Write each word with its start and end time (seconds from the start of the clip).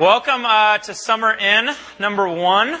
Welcome 0.00 0.46
uh, 0.46 0.78
to 0.78 0.94
Summer 0.94 1.34
Inn, 1.34 1.68
number 1.98 2.26
one. 2.26 2.74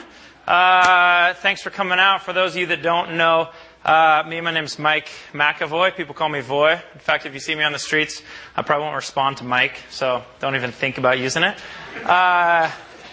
Uh, 0.46 1.34
thanks 1.34 1.60
for 1.60 1.68
coming 1.68 1.98
out. 1.98 2.22
For 2.22 2.32
those 2.32 2.52
of 2.52 2.60
you 2.62 2.66
that 2.68 2.80
don't 2.80 3.18
know, 3.18 3.50
uh, 3.84 4.22
me, 4.26 4.40
my 4.40 4.50
name's 4.50 4.78
Mike 4.78 5.10
McAvoy. 5.34 5.94
People 5.94 6.14
call 6.14 6.30
me 6.30 6.40
Voy. 6.40 6.80
In 6.94 7.00
fact, 7.00 7.26
if 7.26 7.34
you 7.34 7.38
see 7.40 7.54
me 7.54 7.62
on 7.62 7.72
the 7.72 7.78
streets, 7.78 8.22
I 8.56 8.62
probably 8.62 8.84
won't 8.84 8.96
respond 8.96 9.36
to 9.36 9.44
Mike, 9.44 9.82
so 9.90 10.24
don't 10.38 10.56
even 10.56 10.72
think 10.72 10.96
about 10.96 11.18
using 11.18 11.42
it. 11.42 11.58
Uh, 12.06 12.70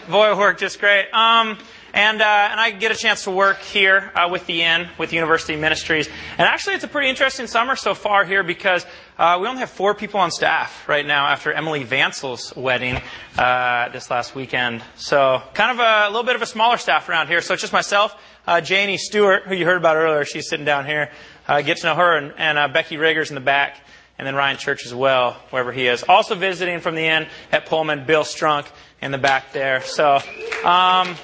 Voy 0.08 0.38
worked 0.38 0.62
just 0.62 0.80
great. 0.80 1.14
Um, 1.14 1.58
and, 1.98 2.22
uh, 2.22 2.50
and 2.52 2.60
I 2.60 2.70
get 2.70 2.92
a 2.92 2.96
chance 2.96 3.24
to 3.24 3.32
work 3.32 3.58
here 3.58 4.12
uh, 4.14 4.30
with 4.32 4.46
the 4.46 4.62
Inn, 4.62 4.88
with 5.00 5.14
University 5.14 5.56
Ministries. 5.56 6.08
And 6.38 6.48
actually, 6.48 6.76
it's 6.76 6.84
a 6.84 6.88
pretty 6.88 7.10
interesting 7.10 7.48
summer 7.48 7.76
so 7.76 7.96
far 7.96 8.24
here 8.24 8.44
because 8.44 8.86
uh, 9.18 9.40
we 9.42 9.48
only 9.48 9.62
have 9.62 9.72
four 9.72 9.96
people 9.96 10.20
on 10.20 10.30
staff 10.30 10.88
right 10.88 11.04
now 11.04 11.26
after 11.26 11.52
Emily 11.52 11.84
Vansel's 11.84 12.56
wedding 12.56 13.02
uh, 13.36 13.90
this 13.90 14.12
last 14.12 14.36
weekend. 14.36 14.84
So 14.96 15.42
kind 15.56 15.72
of 15.72 15.80
a, 15.80 16.06
a, 16.06 16.10
little 16.10 16.24
bit 16.24 16.36
of 16.36 16.44
a 16.44 16.46
smaller 16.46 16.78
staff 16.78 17.10
around 17.10 17.30
here. 17.30 17.42
So 17.42 17.56
it's 17.56 17.62
just 17.62 17.74
myself, 17.74 18.16
uh, 18.46 18.62
Janie 18.62 19.00
Stewart, 19.00 19.48
who 19.48 19.56
you 19.56 19.66
heard 19.66 19.78
about 19.78 19.96
earlier. 19.96 20.24
She's 20.24 20.48
sitting 20.48 20.68
down 20.68 20.86
here. 20.86 21.10
Uh, 21.48 21.64
get 21.64 21.78
to 21.78 21.88
know 21.88 21.96
her, 21.96 22.16
and, 22.16 22.32
and 22.38 22.74
Becky 22.74 22.98
Riggers 22.98 23.32
in 23.32 23.36
the 23.36 23.42
back 23.42 23.78
and 24.20 24.28
then 24.28 24.36
Ryan 24.36 24.58
Church 24.58 24.86
as 24.86 24.94
well, 24.94 25.34
wherever 25.50 25.72
he 25.72 25.88
is. 25.88 26.04
Also 26.04 26.36
visiting 26.36 26.80
from 26.80 26.94
the 26.94 27.06
inn 27.06 27.28
at 27.52 27.66
Pullman, 27.66 28.06
Bill 28.06 28.24
Strunk 28.24 28.68
in 29.02 29.12
the 29.12 29.18
back 29.18 29.54
there. 29.54 29.82
So, 29.82 30.20
um, 30.64 31.16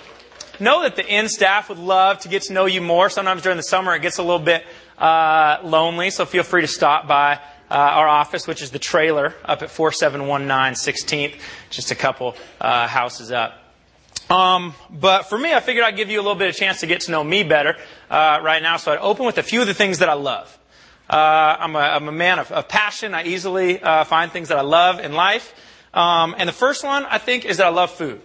know 0.60 0.84
that 0.84 0.96
the 0.96 1.06
inn 1.06 1.30
staff 1.30 1.70
would 1.70 1.80
love 1.80 2.20
to 2.20 2.30
get 2.30 2.44
to 2.44 2.54
know 2.54 2.66
you 2.66 2.82
more. 2.82 3.10
Sometimes 3.10 3.42
during 3.42 3.58
the 3.58 3.64
summer 3.64 3.96
it 3.96 4.02
gets 4.02 4.18
a 4.18 4.24
little 4.24 4.40
bit 4.40 4.64
uh, 4.98 5.60
lonely, 5.64 6.10
so 6.10 6.26
feel 6.26 6.44
free 6.44 6.62
to 6.62 6.68
stop 6.68 7.08
by 7.08 7.40
uh, 7.70 7.76
our 7.76 8.08
office, 8.08 8.48
which 8.48 8.62
is 8.62 8.72
the 8.72 8.80
trailer 8.80 9.34
up 9.44 9.62
at 9.62 9.72
4719 9.72 10.74
16th, 10.76 11.40
just 11.70 11.92
a 11.92 11.96
couple 11.96 12.36
uh, 12.62 12.88
houses 12.88 13.32
up. 13.32 13.60
Um, 14.30 14.74
but 14.90 15.24
for 15.24 15.38
me, 15.38 15.54
I 15.54 15.60
figured 15.60 15.84
I'd 15.84 15.96
give 15.96 16.10
you 16.10 16.20
a 16.20 16.24
little 16.24 16.38
bit 16.38 16.50
of 16.50 16.56
chance 16.56 16.80
to 16.82 16.88
get 16.88 17.02
to 17.02 17.12
know 17.12 17.24
me 17.24 17.44
better 17.44 17.76
uh, 18.10 18.40
right 18.44 18.62
now. 18.62 18.78
So 18.78 18.92
I'd 18.92 19.00
open 19.00 19.26
with 19.26 19.38
a 19.38 19.44
few 19.44 19.62
of 19.62 19.68
the 19.68 19.74
things 19.74 20.00
that 20.00 20.10
I 20.10 20.14
love. 20.14 20.58
Uh, 21.10 21.58
I'm, 21.60 21.76
a, 21.76 21.80
I'm, 21.80 22.08
a 22.08 22.12
man 22.12 22.40
of, 22.40 22.52
of 22.52 22.68
passion. 22.68 23.14
I 23.14 23.26
easily 23.26 23.82
uh, 23.82 24.04
find 24.06 24.32
things 24.32 24.50
that 24.50 24.58
I 24.58 24.62
love 24.62 25.00
in 25.00 25.14
life. 25.14 25.54
Um, 25.94 26.34
and 26.38 26.48
the 26.48 26.54
first 26.54 26.84
one, 26.84 27.06
I 27.06 27.18
think, 27.18 27.46
is 27.46 27.58
that 27.58 27.68
I 27.68 27.70
love 27.70 27.92
food. 27.92 28.22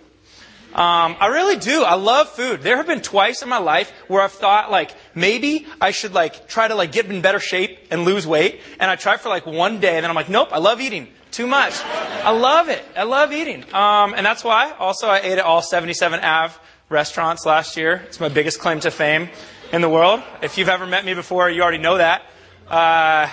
Um, 0.74 1.16
I 1.18 1.28
really 1.28 1.56
do. 1.56 1.82
I 1.82 1.94
love 1.94 2.28
food. 2.28 2.60
There 2.60 2.76
have 2.76 2.86
been 2.86 3.00
twice 3.00 3.42
in 3.42 3.48
my 3.48 3.58
life 3.58 3.90
where 4.06 4.22
I've 4.22 4.32
thought 4.32 4.70
like 4.70 4.94
maybe 5.14 5.66
I 5.80 5.92
should 5.92 6.12
like 6.12 6.46
try 6.46 6.68
to 6.68 6.74
like 6.74 6.92
get 6.92 7.06
in 7.06 7.22
better 7.22 7.40
shape 7.40 7.78
and 7.90 8.04
lose 8.04 8.26
weight, 8.26 8.60
and 8.78 8.90
I 8.90 8.96
try 8.96 9.16
for 9.16 9.30
like 9.30 9.46
one 9.46 9.80
day, 9.80 9.96
and 9.96 10.04
then 10.04 10.10
I'm 10.10 10.16
like, 10.16 10.28
nope, 10.28 10.48
I 10.52 10.58
love 10.58 10.80
eating 10.80 11.08
too 11.30 11.46
much. 11.46 11.72
I 11.82 12.30
love 12.30 12.68
it. 12.68 12.84
I 12.94 13.04
love 13.04 13.32
eating, 13.32 13.64
um, 13.74 14.12
and 14.14 14.26
that's 14.26 14.44
why. 14.44 14.72
Also, 14.78 15.08
I 15.08 15.20
ate 15.20 15.38
at 15.38 15.44
all 15.44 15.62
77 15.62 16.20
Ave 16.20 16.54
restaurants 16.90 17.46
last 17.46 17.76
year. 17.76 18.02
It's 18.06 18.20
my 18.20 18.28
biggest 18.28 18.60
claim 18.60 18.80
to 18.80 18.90
fame 18.90 19.30
in 19.72 19.80
the 19.80 19.88
world. 19.88 20.22
If 20.42 20.58
you've 20.58 20.68
ever 20.68 20.86
met 20.86 21.04
me 21.04 21.14
before, 21.14 21.48
you 21.48 21.62
already 21.62 21.78
know 21.78 21.96
that. 21.96 22.22
Uh, 22.68 23.28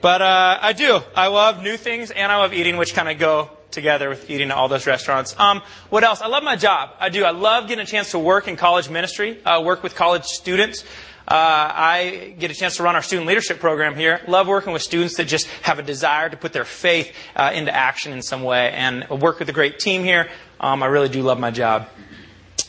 but 0.00 0.22
uh, 0.22 0.58
I 0.60 0.72
do. 0.72 1.00
I 1.16 1.28
love 1.28 1.62
new 1.62 1.76
things, 1.76 2.12
and 2.12 2.30
I 2.30 2.36
love 2.36 2.52
eating, 2.52 2.76
which 2.76 2.94
kind 2.94 3.08
of 3.08 3.18
go 3.18 3.50
together 3.70 4.08
with 4.08 4.30
eating 4.30 4.50
at 4.50 4.56
all 4.56 4.68
those 4.68 4.86
restaurants. 4.86 5.38
Um, 5.38 5.62
what 5.90 6.04
else? 6.04 6.20
I 6.20 6.28
love 6.28 6.42
my 6.42 6.56
job. 6.56 6.90
I 6.98 7.08
do. 7.08 7.24
I 7.24 7.30
love 7.30 7.68
getting 7.68 7.82
a 7.82 7.86
chance 7.86 8.12
to 8.12 8.18
work 8.18 8.48
in 8.48 8.56
college 8.56 8.88
ministry, 8.88 9.42
uh, 9.44 9.62
work 9.62 9.82
with 9.82 9.94
college 9.94 10.24
students. 10.24 10.84
Uh, 11.28 11.34
I 11.34 12.36
get 12.38 12.52
a 12.52 12.54
chance 12.54 12.76
to 12.76 12.84
run 12.84 12.94
our 12.94 13.02
student 13.02 13.26
leadership 13.26 13.58
program 13.58 13.96
here. 13.96 14.20
Love 14.28 14.46
working 14.46 14.72
with 14.72 14.82
students 14.82 15.16
that 15.16 15.24
just 15.24 15.48
have 15.62 15.80
a 15.80 15.82
desire 15.82 16.28
to 16.28 16.36
put 16.36 16.52
their 16.52 16.64
faith 16.64 17.12
uh, 17.34 17.50
into 17.52 17.74
action 17.74 18.12
in 18.12 18.22
some 18.22 18.44
way, 18.44 18.70
and 18.70 19.08
work 19.10 19.40
with 19.40 19.48
a 19.48 19.52
great 19.52 19.80
team 19.80 20.04
here. 20.04 20.28
Um, 20.60 20.84
I 20.84 20.86
really 20.86 21.08
do 21.08 21.22
love 21.22 21.40
my 21.40 21.50
job. 21.50 21.88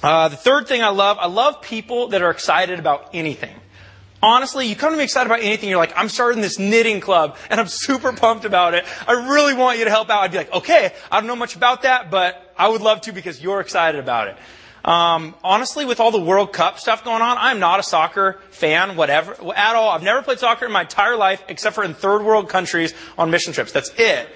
Uh, 0.01 0.29
the 0.29 0.35
third 0.35 0.67
thing 0.67 0.81
I 0.83 0.89
love, 0.89 1.17
I 1.19 1.27
love 1.27 1.61
people 1.61 2.07
that 2.09 2.21
are 2.21 2.31
excited 2.31 2.79
about 2.79 3.11
anything. 3.13 3.55
Honestly, 4.21 4.67
you 4.67 4.75
come 4.75 4.91
to 4.91 4.97
me 4.97 5.03
excited 5.03 5.27
about 5.27 5.41
anything, 5.41 5.69
you're 5.69 5.77
like, 5.77 5.93
I'm 5.95 6.09
starting 6.09 6.41
this 6.41 6.57
knitting 6.57 7.01
club, 7.01 7.37
and 7.49 7.59
I'm 7.59 7.67
super 7.85 8.11
pumped 8.11 8.45
about 8.45 8.73
it. 8.73 8.85
I 9.07 9.13
really 9.13 9.53
want 9.53 9.77
you 9.77 9.85
to 9.85 9.91
help 9.91 10.09
out. 10.09 10.21
I'd 10.21 10.31
be 10.31 10.37
like, 10.37 10.53
okay, 10.53 10.93
I 11.11 11.19
don't 11.19 11.27
know 11.27 11.35
much 11.35 11.55
about 11.55 11.83
that, 11.83 12.09
but 12.09 12.53
I 12.57 12.67
would 12.69 12.81
love 12.81 13.01
to 13.01 13.11
because 13.11 13.41
you're 13.41 13.59
excited 13.59 13.99
about 13.99 14.29
it. 14.29 14.37
Um, 14.87 15.35
honestly, 15.43 15.85
with 15.85 15.99
all 15.99 16.11
the 16.11 16.21
World 16.21 16.53
Cup 16.53 16.79
stuff 16.79 17.03
going 17.03 17.21
on, 17.21 17.37
I'm 17.37 17.59
not 17.59 17.79
a 17.79 17.83
soccer 17.83 18.39
fan, 18.51 18.95
whatever, 18.95 19.33
at 19.53 19.75
all. 19.75 19.89
I've 19.89 20.01
never 20.01 20.21
played 20.21 20.39
soccer 20.39 20.65
in 20.65 20.71
my 20.71 20.81
entire 20.81 21.17
life, 21.17 21.43
except 21.49 21.75
for 21.75 21.83
in 21.83 21.93
third 21.93 22.23
world 22.23 22.47
countries 22.47 22.93
on 23.17 23.29
mission 23.29 23.51
trips. 23.51 23.73
That's 23.73 23.91
it. 23.97 24.29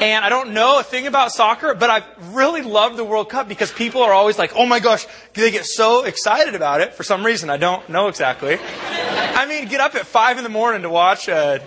And 0.00 0.24
I 0.24 0.28
don't 0.28 0.52
know 0.52 0.80
a 0.80 0.82
thing 0.82 1.06
about 1.06 1.32
soccer, 1.32 1.74
but 1.74 1.90
I 1.90 2.02
really 2.32 2.62
love 2.62 2.96
the 2.96 3.04
World 3.04 3.28
Cup 3.28 3.48
because 3.48 3.70
people 3.72 4.02
are 4.02 4.12
always 4.12 4.38
like, 4.38 4.52
oh 4.56 4.66
my 4.66 4.80
gosh, 4.80 5.06
they 5.34 5.50
get 5.50 5.64
so 5.64 6.04
excited 6.04 6.54
about 6.54 6.80
it 6.80 6.94
for 6.94 7.02
some 7.02 7.24
reason. 7.24 7.50
I 7.50 7.56
don't 7.56 7.88
know 7.88 8.08
exactly. 8.08 8.58
I 9.40 9.46
mean, 9.46 9.68
get 9.68 9.80
up 9.80 9.94
at 9.94 10.06
five 10.06 10.38
in 10.38 10.44
the 10.44 10.50
morning 10.50 10.82
to 10.82 10.90
watch 10.90 11.28
a 11.28 11.62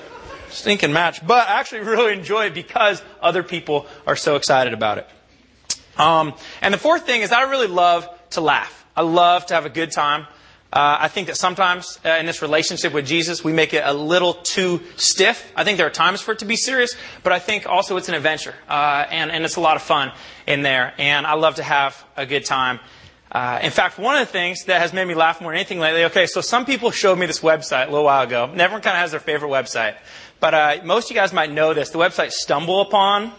stinking 0.50 0.94
match, 0.94 1.26
but 1.26 1.48
I 1.48 1.60
actually 1.60 1.82
really 1.82 2.14
enjoy 2.14 2.48
it 2.48 2.54
because 2.54 3.02
other 3.22 3.44
people 3.44 3.88
are 4.06 4.16
so 4.16 4.36
excited 4.36 4.74
about 4.74 4.98
it. 4.98 5.10
Um, 5.98 6.34
and 6.62 6.74
the 6.74 6.78
fourth 6.78 7.06
thing 7.06 7.22
is 7.22 7.32
I 7.32 7.44
really 7.44 7.68
love 7.68 8.10
to 8.32 8.42
laugh. 8.42 8.86
I 8.96 9.02
love 9.02 9.46
to 9.48 9.54
have 9.54 9.66
a 9.66 9.70
good 9.70 9.92
time. 9.92 10.28
Uh, 10.76 10.98
I 11.00 11.08
think 11.08 11.28
that 11.28 11.38
sometimes 11.38 12.02
uh, 12.04 12.18
in 12.20 12.26
this 12.26 12.42
relationship 12.42 12.92
with 12.92 13.08
Jesus, 13.08 13.46
we 13.46 13.54
make 13.54 13.74
it 13.74 13.82
a 13.86 13.94
little 13.94 14.34
too 14.34 14.82
stiff. 14.98 15.50
I 15.56 15.64
think 15.64 15.78
there 15.78 15.88
are 15.88 15.90
times 15.90 16.20
for 16.20 16.34
it 16.34 16.40
to 16.40 16.46
be 16.46 16.58
serious, 16.58 16.98
but 17.24 17.32
I 17.32 17.40
think 17.40 17.66
also 17.66 17.96
it's 17.96 18.10
an 18.10 18.16
adventure, 18.16 18.54
uh, 18.68 19.06
and, 19.10 19.32
and 19.32 19.46
it's 19.46 19.56
a 19.56 19.62
lot 19.62 19.78
of 19.78 19.84
fun 19.84 20.12
in 20.46 20.64
there. 20.64 20.94
And 20.98 21.26
I 21.26 21.36
love 21.36 21.56
to 21.56 21.64
have 21.64 22.04
a 22.18 22.26
good 22.26 22.44
time. 22.44 22.82
Uh, 23.32 23.60
in 23.64 23.72
fact, 23.72 23.98
one 23.98 24.18
of 24.18 24.28
the 24.28 24.32
things 24.32 24.66
that 24.66 24.82
has 24.82 24.92
made 24.92 25.06
me 25.06 25.14
laugh 25.14 25.40
more 25.40 25.52
than 25.52 25.60
anything 25.60 25.80
lately, 25.80 26.04
okay, 26.06 26.26
so 26.28 26.42
some 26.42 26.66
people 26.66 26.92
showed 26.92 27.18
me 27.18 27.26
this 27.26 27.40
website 27.40 27.88
a 27.88 27.90
little 27.90 28.04
while 28.04 28.24
ago. 28.24 28.44
Everyone 28.44 28.82
kind 28.82 28.98
of 28.98 29.02
has 29.02 29.12
their 29.12 29.22
favorite 29.22 29.50
website. 29.50 29.96
But 30.42 30.54
uh, 30.54 30.78
most 30.84 31.06
of 31.06 31.16
you 31.16 31.22
guys 31.22 31.32
might 31.32 31.52
know 31.52 31.74
this. 31.74 31.92
The 31.92 32.00
website 32.00 32.32
Stumble 32.32 32.82
Upon. 32.82 33.32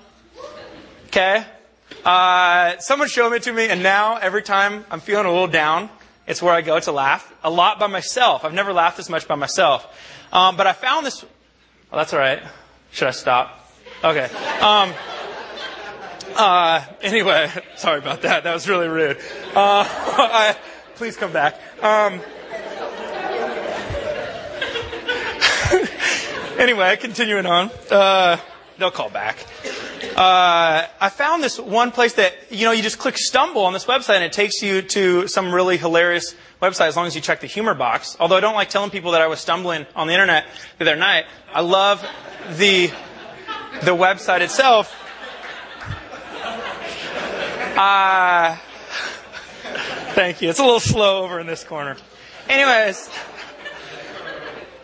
Okay? 1.09 1.45
Uh, 2.03 2.79
someone 2.79 3.09
showed 3.09 3.35
it 3.35 3.43
to 3.43 3.53
me, 3.53 3.69
and 3.69 3.83
now 3.83 4.17
every 4.17 4.43
time 4.43 4.87
I'm 4.91 5.01
feeling 5.01 5.27
a 5.27 5.31
little 5.31 5.47
down, 5.47 5.91
it's 6.27 6.43
where 6.43 6.53
I 6.53 6.61
go 6.61 6.79
to 6.81 6.93
laugh 6.93 7.33
a 7.45 7.51
lot 7.51 7.79
by 7.79 7.87
myself. 7.87 8.45
I've 8.45 8.55
never 8.55 8.73
laughed 8.73 8.99
as 8.99 9.09
much 9.09 9.29
by 9.29 9.37
myself. 9.37 9.87
Um, 10.33 10.57
but 10.57 10.67
I 10.67 10.73
found 10.73 11.07
this. 11.07 11.25
Oh, 11.93 11.97
that's 11.97 12.13
all 12.13 12.19
right. 12.19 12.43
Should 12.91 13.09
I 13.09 13.13
stop? 13.13 13.71
Okay. 14.03 14.25
Um, 14.61 14.93
uh, 16.35 16.85
anyway, 17.01 17.51
sorry 17.77 17.99
about 17.99 18.23
that. 18.23 18.45
That 18.45 18.53
was 18.53 18.69
really 18.69 18.89
rude. 18.89 19.19
Uh, 19.55 19.85
I, 19.89 20.57
please 20.97 21.17
come 21.17 21.33
back. 21.33 21.61
Um, 21.83 22.21
anyway, 26.59 26.97
continuing 26.97 27.47
on. 27.47 27.71
Uh, 27.91 28.37
they'll 28.79 28.91
call 28.91 29.11
back. 29.11 29.45
Uh, 30.17 30.87
I 31.01 31.09
found 31.11 31.43
this 31.43 31.59
one 31.59 31.91
place 31.91 32.15
that, 32.15 32.35
you 32.51 32.65
know, 32.65 32.73
you 32.73 32.83
just 32.83 32.99
click 32.99 33.19
stumble 33.19 33.63
on 33.63 33.73
this 33.73 33.85
website 33.85 34.17
and 34.17 34.25
it 34.25 34.33
takes 34.33 34.63
you 34.63 34.83
to 34.83 35.29
some 35.29 35.55
really 35.55 35.77
hilarious 35.77 36.35
website 36.63 36.89
as 36.89 36.97
long 36.97 37.07
as 37.07 37.15
you 37.15 37.21
check 37.21 37.41
the 37.41 37.47
humor 37.47 37.75
box. 37.75 38.17
Although 38.19 38.37
I 38.37 38.41
don't 38.41 38.55
like 38.55 38.71
telling 38.71 38.91
people 38.91 39.13
that 39.13 39.23
I 39.23 39.27
was 39.27 39.41
stumbling 39.41 39.87
on 39.95 40.07
the 40.07 40.15
internet 40.15 40.47
the 40.79 40.85
other 40.85 40.97
night. 40.97 41.27
I 41.53 41.61
love 41.61 42.07
the, 42.57 42.89
the 43.83 43.95
website 43.95 44.41
itself. 44.41 44.95
Uh, 47.77 48.57
thank 50.15 50.41
you. 50.41 50.49
It's 50.49 50.59
a 50.59 50.65
little 50.65 50.81
slow 50.81 51.25
over 51.25 51.41
in 51.41 51.47
this 51.47 51.63
corner. 51.63 51.97
Anyways. 52.49 53.11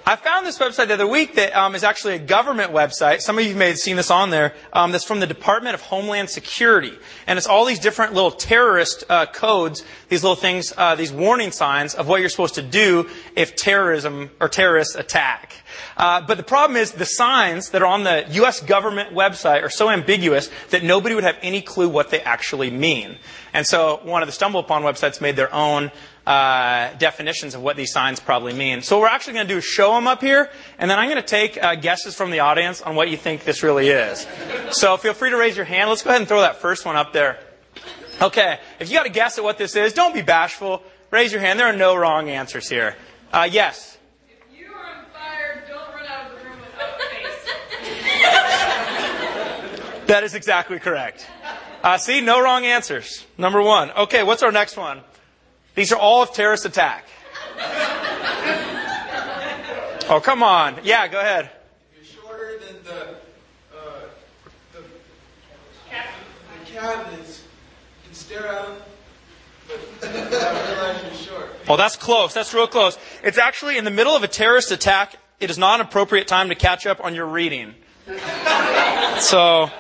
I 0.04 0.16
found 0.16 0.44
this 0.44 0.58
website 0.58 0.88
the 0.88 0.94
other 0.94 1.06
week 1.06 1.36
that 1.36 1.56
um, 1.56 1.76
is 1.76 1.84
actually 1.84 2.14
a 2.14 2.18
government 2.18 2.72
website. 2.72 3.20
Some 3.20 3.38
of 3.38 3.44
you 3.44 3.54
may 3.54 3.68
have 3.68 3.78
seen 3.78 3.94
this 3.94 4.10
on 4.10 4.30
there. 4.30 4.52
Um, 4.72 4.90
that's 4.90 5.04
from 5.04 5.20
the 5.20 5.28
Department 5.28 5.74
of 5.74 5.80
Homeland 5.80 6.28
Security, 6.28 6.92
and 7.28 7.36
it's 7.36 7.46
all 7.46 7.64
these 7.64 7.78
different 7.78 8.12
little 8.12 8.32
terrorist 8.32 9.04
uh, 9.08 9.26
codes, 9.26 9.84
these 10.08 10.25
little 10.25 10.34
things, 10.34 10.72
uh, 10.76 10.96
these 10.96 11.12
warning 11.12 11.52
signs 11.52 11.94
of 11.94 12.08
what 12.08 12.19
you're 12.19 12.31
supposed 12.31 12.56
to 12.56 12.62
do 12.62 13.08
if 13.37 13.54
terrorism 13.54 14.31
or 14.40 14.49
terrorists 14.49 14.96
attack. 14.96 15.54
Uh, 15.96 16.20
but 16.20 16.37
the 16.37 16.43
problem 16.43 16.76
is 16.76 16.90
the 16.90 17.06
signs 17.06 17.70
that 17.70 17.81
are 17.81 17.87
on 17.87 18.02
the 18.02 18.26
U.S. 18.31 18.60
government 18.60 19.14
website 19.14 19.62
are 19.62 19.70
so 19.70 19.88
ambiguous 19.88 20.50
that 20.70 20.82
nobody 20.82 21.14
would 21.14 21.25
have 21.25 21.38
any 21.43 21.62
clue 21.62 21.88
what 21.88 22.10
they 22.10 22.20
actually 22.22 22.72
mean. 22.72 23.19
And 23.54 23.64
so 23.64 24.00
one 24.02 24.22
of 24.22 24.26
the 24.26 24.32
StumbleUpon 24.32 24.82
websites 24.82 25.20
made 25.20 25.37
their 25.37 25.52
own 25.54 25.93
uh, 26.26 26.92
definitions 26.98 27.54
of 27.54 27.62
what 27.62 27.76
these 27.76 27.92
signs 27.92 28.20
probably 28.20 28.52
mean. 28.52 28.82
So 28.82 28.96
what 28.96 29.02
we're 29.02 29.14
actually 29.14 29.34
going 29.34 29.48
to 29.48 29.54
do 29.54 29.58
is 29.58 29.64
show 29.64 29.94
them 29.94 30.06
up 30.06 30.20
here, 30.20 30.50
and 30.78 30.90
then 30.90 30.98
I'm 30.98 31.08
going 31.08 31.20
to 31.20 31.26
take 31.26 31.62
uh, 31.62 31.74
guesses 31.74 32.14
from 32.14 32.30
the 32.30 32.40
audience 32.40 32.80
on 32.80 32.94
what 32.94 33.10
you 33.10 33.16
think 33.16 33.44
this 33.44 33.62
really 33.62 33.88
is. 33.88 34.26
So 34.70 34.96
feel 34.96 35.14
free 35.14 35.30
to 35.30 35.36
raise 35.36 35.56
your 35.56 35.66
hand. 35.66 35.90
Let's 35.90 36.02
go 36.02 36.10
ahead 36.10 36.20
and 36.20 36.28
throw 36.28 36.40
that 36.40 36.56
first 36.56 36.84
one 36.84 36.96
up 36.96 37.12
there. 37.12 37.38
Okay, 38.20 38.58
if 38.78 38.88
you 38.88 38.96
got 38.96 39.06
a 39.06 39.10
guess 39.10 39.38
at 39.38 39.44
what 39.44 39.58
this 39.58 39.74
is, 39.74 39.92
don't 39.92 40.14
be 40.14 40.22
bashful. 40.22 40.82
Raise 41.10 41.32
your 41.32 41.40
hand. 41.40 41.58
There 41.58 41.66
are 41.66 41.76
no 41.76 41.96
wrong 41.96 42.28
answers 42.28 42.68
here. 42.68 42.96
Uh, 43.32 43.48
yes. 43.50 43.98
If 44.28 44.58
you 44.58 44.66
are 44.72 44.98
on 44.98 45.04
fire, 45.12 45.64
don't 45.68 45.94
run 45.94 46.06
out 46.06 46.30
of 46.30 46.38
the 46.38 46.44
room 46.44 46.58
without 46.60 46.98
That 50.06 50.25
is 50.25 50.34
exactly 50.34 50.78
correct. 50.78 51.26
Uh, 51.82 51.98
see, 51.98 52.20
no 52.20 52.40
wrong 52.40 52.64
answers. 52.64 53.26
Number 53.36 53.60
one. 53.60 53.90
Okay, 53.92 54.22
what's 54.22 54.42
our 54.42 54.52
next 54.52 54.76
one? 54.76 55.00
These 55.74 55.92
are 55.92 55.98
all 55.98 56.22
of 56.22 56.32
terrorist 56.34 56.66
attack. 56.66 57.06
oh, 60.08 60.20
come 60.22 60.42
on. 60.42 60.80
Yeah, 60.84 61.08
go 61.08 61.19
ahead. 61.19 61.50
You're 61.96 62.04
shorter 62.04 62.58
than 62.58 62.82
the, 62.84 63.02
uh, 63.74 64.00
the, 64.74 64.80
the 64.80 66.70
cabinets. 66.70 67.42
You 67.42 68.06
can 68.06 68.14
stare 68.14 68.48
out. 68.48 68.69
them, 68.69 68.76
but 70.00 70.08
I 70.10 70.72
realize 70.72 71.02
you're 71.04 71.14
short. 71.14 71.48
Oh, 71.69 71.76
that's 71.76 71.96
close. 71.96 72.34
That's 72.34 72.52
real 72.52 72.66
close. 72.66 72.98
It's 73.22 73.38
actually 73.38 73.78
in 73.78 73.84
the 73.84 73.90
middle 73.90 74.14
of 74.14 74.22
a 74.22 74.28
terrorist 74.28 74.70
attack. 74.72 75.16
It 75.40 75.50
is 75.50 75.56
not 75.58 75.80
an 75.80 75.86
appropriate 75.86 76.28
time 76.28 76.50
to 76.50 76.54
catch 76.54 76.86
up 76.86 77.02
on 77.02 77.14
your 77.14 77.26
reading. 77.26 77.75
So, 79.18 79.70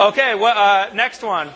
okay, 0.00 0.34
well, 0.34 0.56
uh, 0.56 0.92
next 0.94 1.22
one. 1.22 1.48
All 1.48 1.54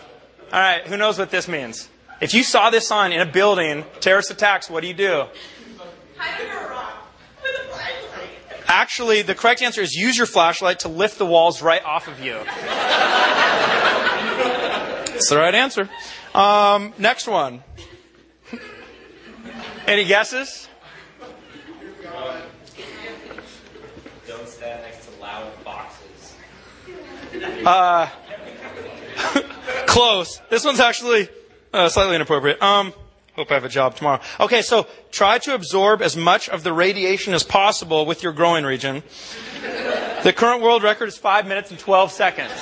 right, 0.59 0.87
who 0.87 0.95
knows 0.95 1.19
what 1.19 1.31
this 1.31 1.47
means? 1.49 1.89
If 2.21 2.33
you 2.33 2.43
saw 2.43 2.69
this 2.69 2.87
sign 2.87 3.13
in 3.13 3.21
a 3.21 3.25
building, 3.25 3.85
terrorist 4.01 4.29
attacks, 4.29 4.69
what 4.69 4.81
do 4.81 4.87
you 4.87 4.93
do? 4.93 5.25
Actually, 8.67 9.21
the 9.21 9.33
correct 9.33 9.61
answer 9.61 9.81
is 9.81 9.95
use 9.95 10.17
your 10.17 10.27
flashlight 10.27 10.79
to 10.79 10.89
lift 10.89 11.17
the 11.17 11.25
walls 11.25 11.61
right 11.61 11.83
off 11.83 12.07
of 12.07 12.19
you. 12.19 12.33
That's 15.05 15.29
the 15.29 15.37
right 15.37 15.55
answer. 15.55 15.89
Um, 16.35 16.93
next 16.97 17.27
one. 17.27 17.63
Any 19.87 20.03
guesses? 20.05 20.67
Don't 24.27 24.47
stand 24.47 24.83
next 24.83 25.07
to 25.07 25.19
loud 25.19 25.51
boxes. 25.63 26.35
Close. 29.87 30.41
This 30.49 30.63
one's 30.63 30.79
actually 30.79 31.27
uh, 31.73 31.89
slightly 31.89 32.15
inappropriate. 32.15 32.61
Um, 32.61 32.93
hope 33.35 33.51
I 33.51 33.53
have 33.55 33.65
a 33.65 33.69
job 33.69 33.95
tomorrow. 33.95 34.19
Okay, 34.39 34.61
so 34.61 34.87
try 35.11 35.37
to 35.39 35.53
absorb 35.53 36.01
as 36.01 36.17
much 36.17 36.49
of 36.49 36.63
the 36.63 36.73
radiation 36.73 37.33
as 37.33 37.43
possible 37.43 38.05
with 38.05 38.23
your 38.23 38.33
growing 38.33 38.65
region. 38.65 39.03
The 40.23 40.33
current 40.33 40.61
world 40.61 40.83
record 40.83 41.07
is 41.07 41.17
5 41.17 41.47
minutes 41.47 41.71
and 41.71 41.79
12 41.79 42.11
seconds. 42.11 42.51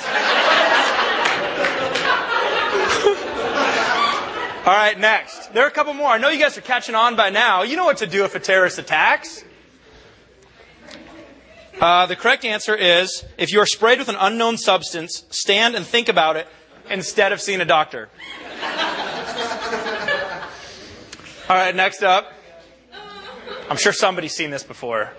All 4.66 4.74
right, 4.74 4.98
next. 4.98 5.54
There 5.54 5.64
are 5.64 5.68
a 5.68 5.72
couple 5.72 5.94
more. 5.94 6.08
I 6.08 6.18
know 6.18 6.28
you 6.28 6.38
guys 6.38 6.58
are 6.58 6.62
catching 6.62 6.94
on 6.94 7.16
by 7.16 7.30
now. 7.30 7.62
You 7.62 7.76
know 7.76 7.86
what 7.86 7.96
to 7.98 8.06
do 8.06 8.24
if 8.24 8.34
a 8.34 8.40
terrorist 8.40 8.78
attacks. 8.78 9.42
Uh, 11.80 12.06
the 12.06 12.16
correct 12.16 12.44
answer 12.44 12.74
is 12.74 13.24
if 13.38 13.52
you 13.52 13.60
are 13.60 13.66
sprayed 13.66 13.98
with 13.98 14.08
an 14.08 14.16
unknown 14.18 14.58
substance, 14.58 15.24
stand 15.30 15.74
and 15.74 15.86
think 15.86 16.08
about 16.08 16.36
it 16.36 16.46
instead 16.90 17.32
of 17.32 17.40
seeing 17.40 17.60
a 17.60 17.64
doctor. 17.64 18.08
All 21.48 21.56
right, 21.56 21.74
next 21.74 22.02
up. 22.02 22.30
I'm 23.70 23.78
sure 23.78 23.94
somebody's 23.94 24.34
seen 24.34 24.50
this 24.50 24.64
before. 24.64 25.10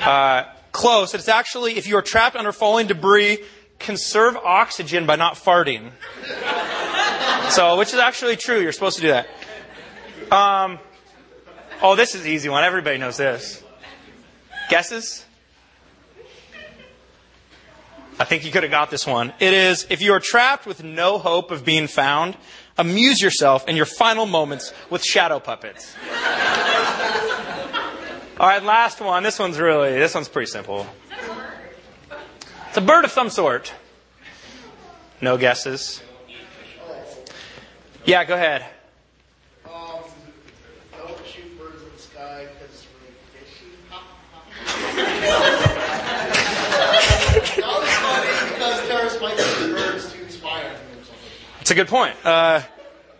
Uh, 0.00 0.44
close. 0.72 1.12
It's 1.12 1.28
actually 1.28 1.76
if 1.76 1.86
you 1.86 1.96
are 1.98 2.02
trapped 2.02 2.36
under 2.36 2.52
falling 2.52 2.86
debris, 2.86 3.44
conserve 3.78 4.34
oxygen 4.36 5.04
by 5.04 5.16
not 5.16 5.34
farting. 5.34 5.90
So, 7.50 7.76
which 7.76 7.92
is 7.92 8.00
actually 8.00 8.36
true. 8.36 8.60
You're 8.62 8.72
supposed 8.72 8.96
to 8.96 9.02
do 9.02 9.08
that. 9.08 9.28
Um, 10.32 10.78
oh, 11.82 11.96
this 11.96 12.14
is 12.14 12.26
easy 12.26 12.48
one. 12.48 12.64
Everybody 12.64 12.96
knows 12.96 13.18
this. 13.18 13.62
Guesses? 14.70 15.26
I 18.20 18.24
think 18.24 18.44
you 18.44 18.50
could 18.50 18.64
have 18.64 18.72
got 18.72 18.90
this 18.90 19.06
one. 19.06 19.32
It 19.38 19.54
is 19.54 19.86
if 19.90 20.02
you 20.02 20.12
are 20.12 20.20
trapped 20.20 20.66
with 20.66 20.82
no 20.82 21.18
hope 21.18 21.50
of 21.50 21.64
being 21.64 21.86
found, 21.86 22.36
amuse 22.76 23.22
yourself 23.22 23.68
in 23.68 23.76
your 23.76 23.86
final 23.86 24.26
moments 24.26 24.72
with 24.90 25.04
shadow 25.04 25.38
puppets. 25.38 25.94
All 28.40 28.46
right, 28.46 28.62
last 28.62 29.00
one. 29.00 29.22
This 29.22 29.38
one's 29.38 29.58
really, 29.58 29.92
this 29.98 30.14
one's 30.14 30.28
pretty 30.28 30.50
simple. 30.50 30.86
It's 32.68 32.76
a 32.76 32.80
bird 32.80 33.04
of 33.04 33.10
some 33.10 33.30
sort. 33.30 33.72
No 35.20 35.36
guesses. 35.36 36.02
Yeah, 38.04 38.24
go 38.24 38.34
ahead. 38.34 38.64
Um, 39.66 40.00
don't 40.96 41.26
shoot 41.26 41.58
birds 41.58 41.82
in 41.82 41.90
the 41.92 41.98
sky 41.98 42.46
because 42.54 42.74
it's 42.74 42.86
really 42.94 43.14
fishy. 43.34 43.66
that 47.60 47.66
was 47.66 47.88
funny 47.98 48.32
because 48.54 48.88
terrorists 48.88 49.20
might 49.20 49.36
use 49.36 49.58
the 49.58 49.74
birds 49.74 50.12
to 50.12 50.30
spy 50.30 50.64
on 50.64 50.70
you 50.70 51.00
or 51.00 51.04
something. 51.04 51.32
It's 51.68 51.72
a 51.72 51.74
good 51.74 51.88
point. 51.88 52.16
Uh, 52.24 52.62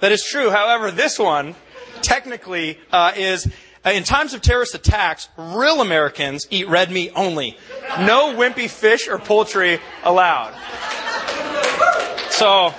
that 0.00 0.10
is 0.10 0.24
true. 0.24 0.48
However, 0.48 0.90
this 0.90 1.18
one 1.18 1.54
technically 2.00 2.78
uh, 2.90 3.12
is 3.14 3.46
uh, 3.84 3.90
in 3.90 4.04
times 4.04 4.32
of 4.32 4.40
terrorist 4.40 4.74
attacks, 4.74 5.28
real 5.36 5.82
Americans 5.82 6.46
eat 6.48 6.66
red 6.66 6.90
meat 6.90 7.12
only. 7.14 7.58
No 8.00 8.34
wimpy 8.34 8.70
fish 8.70 9.06
or 9.06 9.18
poultry 9.18 9.80
allowed. 10.02 10.54
So, 12.30 12.72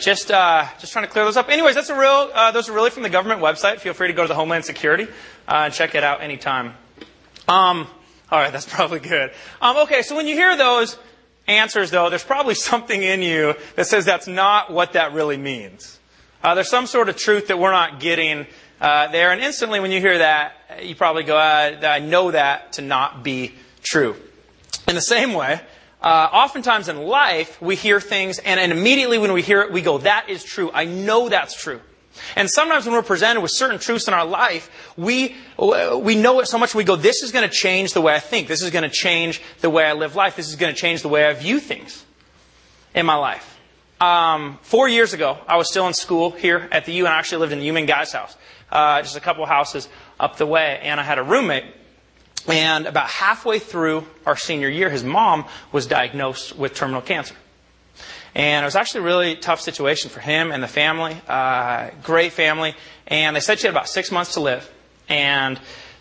just 0.00 0.30
uh, 0.30 0.64
just 0.80 0.94
trying 0.94 1.04
to 1.04 1.10
clear 1.10 1.26
those 1.26 1.36
up. 1.36 1.50
Anyways, 1.50 1.74
that's 1.74 1.90
a 1.90 1.98
real. 1.98 2.30
Uh, 2.32 2.50
those 2.50 2.70
are 2.70 2.72
really 2.72 2.88
from 2.88 3.02
the 3.02 3.10
government 3.10 3.42
website. 3.42 3.80
Feel 3.80 3.92
free 3.92 4.08
to 4.08 4.14
go 4.14 4.22
to 4.22 4.28
the 4.28 4.34
Homeland 4.34 4.64
Security 4.64 5.08
uh, 5.46 5.64
and 5.66 5.74
check 5.74 5.94
it 5.94 6.02
out 6.02 6.22
anytime. 6.22 6.72
Um, 7.46 7.86
all 8.30 8.38
right, 8.40 8.50
that's 8.50 8.64
probably 8.74 9.00
good. 9.00 9.30
Um, 9.60 9.76
okay, 9.80 10.00
so 10.00 10.16
when 10.16 10.26
you 10.26 10.36
hear 10.36 10.56
those 10.56 10.96
answers, 11.48 11.90
though, 11.90 12.10
there's 12.10 12.24
probably 12.24 12.54
something 12.54 13.02
in 13.02 13.22
you 13.22 13.54
that 13.74 13.86
says 13.86 14.04
that's 14.04 14.28
not 14.28 14.72
what 14.72 14.92
that 14.92 15.12
really 15.12 15.36
means. 15.36 15.98
Uh, 16.42 16.54
there's 16.54 16.70
some 16.70 16.86
sort 16.86 17.08
of 17.08 17.16
truth 17.16 17.48
that 17.48 17.58
we're 17.58 17.72
not 17.72 17.98
getting 17.98 18.46
uh, 18.80 19.08
there, 19.08 19.32
and 19.32 19.40
instantly 19.40 19.80
when 19.80 19.90
you 19.90 20.00
hear 20.00 20.18
that, 20.18 20.52
you 20.82 20.94
probably 20.94 21.24
go, 21.24 21.36
uh, 21.36 21.76
"I 21.82 21.98
know 21.98 22.30
that 22.30 22.74
to 22.74 22.82
not 22.82 23.24
be 23.24 23.54
true." 23.82 24.14
In 24.86 24.94
the 24.94 25.00
same 25.00 25.32
way, 25.32 25.60
uh, 26.00 26.28
oftentimes 26.32 26.88
in 26.88 27.02
life, 27.02 27.60
we 27.60 27.74
hear 27.74 28.00
things, 28.00 28.38
and, 28.38 28.60
and 28.60 28.70
immediately 28.70 29.18
when 29.18 29.32
we 29.32 29.42
hear 29.42 29.62
it, 29.62 29.72
we 29.72 29.82
go, 29.82 29.98
"That 29.98 30.28
is 30.28 30.44
true. 30.44 30.70
I 30.72 30.84
know 30.84 31.28
that's 31.28 31.60
true." 31.60 31.80
And 32.36 32.50
sometimes 32.50 32.86
when 32.86 32.94
we're 32.94 33.02
presented 33.02 33.40
with 33.40 33.50
certain 33.50 33.78
truths 33.78 34.08
in 34.08 34.14
our 34.14 34.24
life, 34.24 34.70
we, 34.96 35.36
we 35.58 36.14
know 36.14 36.40
it 36.40 36.46
so 36.46 36.58
much 36.58 36.74
we 36.74 36.84
go, 36.84 36.96
this 36.96 37.22
is 37.22 37.32
going 37.32 37.48
to 37.48 37.54
change 37.54 37.92
the 37.92 38.00
way 38.00 38.14
I 38.14 38.20
think. 38.20 38.48
This 38.48 38.62
is 38.62 38.70
going 38.70 38.84
to 38.84 38.94
change 38.94 39.40
the 39.60 39.70
way 39.70 39.84
I 39.84 39.92
live 39.92 40.16
life. 40.16 40.36
This 40.36 40.48
is 40.48 40.56
going 40.56 40.74
to 40.74 40.80
change 40.80 41.02
the 41.02 41.08
way 41.08 41.26
I 41.26 41.32
view 41.34 41.60
things 41.60 42.04
in 42.94 43.06
my 43.06 43.16
life. 43.16 43.58
Um, 44.00 44.58
four 44.62 44.88
years 44.88 45.12
ago, 45.12 45.38
I 45.48 45.56
was 45.56 45.68
still 45.68 45.86
in 45.88 45.94
school 45.94 46.30
here 46.30 46.68
at 46.70 46.84
the 46.84 46.92
U, 46.92 47.06
and 47.06 47.14
I 47.14 47.18
actually 47.18 47.38
lived 47.38 47.52
in 47.52 47.58
the 47.58 47.64
Human 47.64 47.86
Guy's 47.86 48.12
house, 48.12 48.36
uh, 48.70 49.02
just 49.02 49.16
a 49.16 49.20
couple 49.20 49.44
houses 49.44 49.88
up 50.20 50.36
the 50.36 50.46
way, 50.46 50.78
and 50.82 51.00
I 51.00 51.02
had 51.02 51.18
a 51.18 51.22
roommate. 51.24 51.64
And 52.46 52.86
about 52.86 53.08
halfway 53.08 53.58
through 53.58 54.06
our 54.24 54.36
senior 54.36 54.68
year, 54.68 54.88
his 54.88 55.02
mom 55.02 55.46
was 55.72 55.86
diagnosed 55.86 56.56
with 56.56 56.74
terminal 56.74 57.02
cancer. 57.02 57.34
And 58.34 58.64
it 58.64 58.66
was 58.66 58.76
actually 58.76 59.00
a 59.00 59.04
really 59.04 59.36
tough 59.36 59.60
situation 59.60 60.10
for 60.10 60.20
him 60.20 60.52
and 60.52 60.62
the 60.62 60.68
family. 60.68 61.20
Uh, 61.28 61.90
great 62.02 62.32
family. 62.32 62.74
And 63.06 63.34
they 63.34 63.40
said 63.40 63.58
she 63.58 63.66
had 63.66 63.74
about 63.74 63.88
six 63.88 64.10
months 64.10 64.34
to 64.34 64.40
live. 64.40 64.70
And 65.08 65.58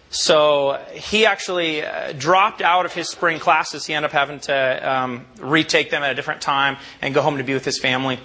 so 0.09 0.83
he 0.93 1.25
actually 1.25 1.83
uh, 1.83 2.13
dropped 2.13 2.61
out 2.61 2.85
of 2.85 2.93
his 2.93 3.09
spring 3.09 3.39
classes. 3.39 3.85
He 3.85 3.93
ended 3.93 4.11
up 4.11 4.13
having 4.13 4.39
to 4.41 4.91
um, 4.91 5.25
retake 5.39 5.89
them 5.89 6.03
at 6.03 6.11
a 6.11 6.15
different 6.15 6.41
time 6.41 6.77
and 7.01 7.13
go 7.13 7.21
home 7.21 7.37
to 7.37 7.43
be 7.43 7.53
with 7.53 7.65
his 7.65 7.79
family. 7.79 8.19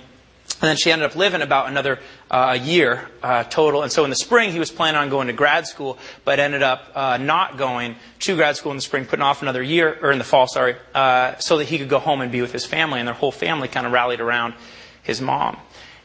And 0.61 0.69
then 0.69 0.77
she 0.77 0.93
ended 0.93 1.11
up 1.11 1.17
living 1.17 1.43
about 1.43 1.69
another 1.69 1.99
uh, 2.31 2.57
year 2.61 3.09
uh, 3.23 3.45
total. 3.45 3.83
And 3.83 3.91
so 3.91 4.05
in 4.05 4.11
the 4.11 4.17
spring, 4.17 4.53
he 4.53 4.59
was 4.59 4.71
planning 4.71 5.01
on 5.01 5.09
going 5.09 5.27
to 5.27 5.33
grad 5.33 5.67
school, 5.67 5.99
but 6.25 6.39
ended 6.39 6.63
up 6.63 6.93
uh, 6.95 7.17
not 7.17 7.57
going 7.57 7.97
to 8.21 8.37
grad 8.37 8.57
school 8.57 8.71
in 8.71 8.77
the 8.77 8.83
spring, 8.83 9.05
putting 9.05 9.25
off 9.25 9.43
another 9.43 9.63
year, 9.63 9.99
or 10.03 10.13
in 10.13 10.19
the 10.19 10.25
fall, 10.25 10.47
sorry, 10.47 10.77
uh, 10.95 11.37
so 11.39 11.59
that 11.59 11.65
he 11.65 11.79
could 11.79 11.89
go 11.89 11.99
home 11.99 12.21
and 12.21 12.31
be 12.31 12.41
with 12.41 12.53
his 12.53 12.65
family. 12.65 13.01
And 13.01 13.09
their 13.09 13.15
whole 13.15 13.33
family 13.33 13.69
kind 13.69 13.87
of 13.87 13.93
rallied 13.93 14.21
around 14.21 14.55
his 15.03 15.21
mom. 15.21 15.59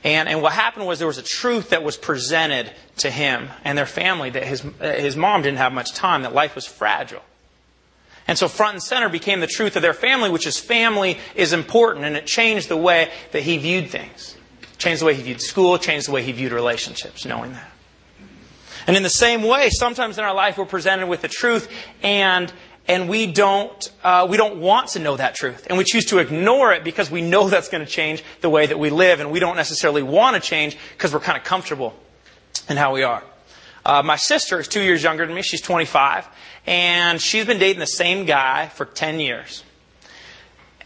And, 0.04 0.30
and 0.30 0.42
what 0.42 0.54
happened 0.54 0.86
was 0.86 1.00
there 1.00 1.08
was 1.08 1.18
a 1.18 1.24
truth 1.24 1.72
that 1.72 1.84
was 1.84 1.98
presented 1.98 2.72
to 2.98 3.12
him 3.12 3.50
and 3.64 3.78
their 3.78 3.86
family 3.86 4.30
that 4.30 4.44
his, 4.44 4.64
uh, 4.64 4.94
his 4.94 5.16
mom 5.18 5.42
didn't 5.42 5.58
have 5.58 5.74
much 5.74 5.94
time, 5.94 6.22
that 6.22 6.34
life 6.34 6.56
was 6.56 6.66
fragile. 6.66 7.22
And 8.28 8.38
so 8.38 8.48
front 8.48 8.76
and 8.76 8.84
center 8.84 9.10
became 9.10 9.40
the 9.40 9.48
truth 9.48 9.76
of 9.76 9.82
their 9.82 9.94
family, 9.94 10.30
which 10.30 10.48
is 10.48 10.60
family 10.60 11.18
is 11.36 11.54
important, 11.54 12.06
and 12.06 12.16
it 12.16 12.26
changed 12.26 12.70
the 12.70 12.78
way 12.78 13.10
that 13.32 13.44
he 13.44 13.58
viewed 13.58 13.90
things. 13.90 14.37
Changed 14.78 15.02
the 15.02 15.06
way 15.06 15.16
he 15.16 15.24
viewed 15.24 15.42
school, 15.42 15.78
changed 15.78 16.08
the 16.08 16.12
way 16.12 16.24
he 16.24 16.32
viewed 16.32 16.52
relationships, 16.52 17.26
knowing 17.26 17.54
that. 17.54 17.72
And 18.86 18.96
in 18.96 19.04
the 19.04 19.10
same 19.10 19.44
way, 19.44 19.70
sometimes 19.70 20.18
in 20.18 20.24
our 20.24 20.34
life 20.34 20.58
we're 20.58 20.66
presented 20.66 21.08
with 21.08 21.22
the 21.22 21.28
truth 21.28 21.70
and 22.02 22.52
and 22.88 23.10
we 23.10 23.28
don't 23.28 23.92
uh, 24.04 24.26
we 24.30 24.38
don't 24.38 24.60
want 24.60 24.90
to 24.90 25.00
know 25.00 25.18
that 25.18 25.36
truth, 25.36 25.68
and 25.68 25.78
we 25.78 25.84
choose 25.84 26.06
to 26.06 26.20
ignore 26.20 26.72
it 26.72 26.84
because 26.84 27.12
we 27.12 27.22
know 27.22 27.50
that's 27.50 27.68
going 27.70 27.86
to 27.86 27.92
change 27.92 28.24
the 28.42 28.50
way 28.50 28.66
that 28.66 28.80
we 28.80 28.90
live, 28.90 29.20
and 29.20 29.32
we 29.32 29.40
don't 29.40 29.58
necessarily 29.58 30.02
want 30.02 30.36
to 30.36 30.42
change 30.42 30.78
because 30.94 31.14
we're 31.14 31.20
kind 31.20 31.38
of 31.38 31.44
comfortable 31.44 31.94
in 32.70 32.78
how 32.78 32.94
we 32.94 33.04
are. 33.04 33.24
Uh, 33.86 34.02
my 34.04 34.16
sister 34.16 34.60
is 34.60 34.68
two 34.68 34.82
years 34.82 35.04
younger 35.04 35.26
than 35.26 35.36
me; 35.36 35.42
she's 35.42 35.62
25, 35.62 36.28
and 36.66 37.22
she's 37.22 37.46
been 37.46 37.60
dating 37.60 37.80
the 37.80 37.86
same 37.86 38.26
guy 38.26 38.68
for 38.68 38.86
10 38.86 39.20
years. 39.20 39.64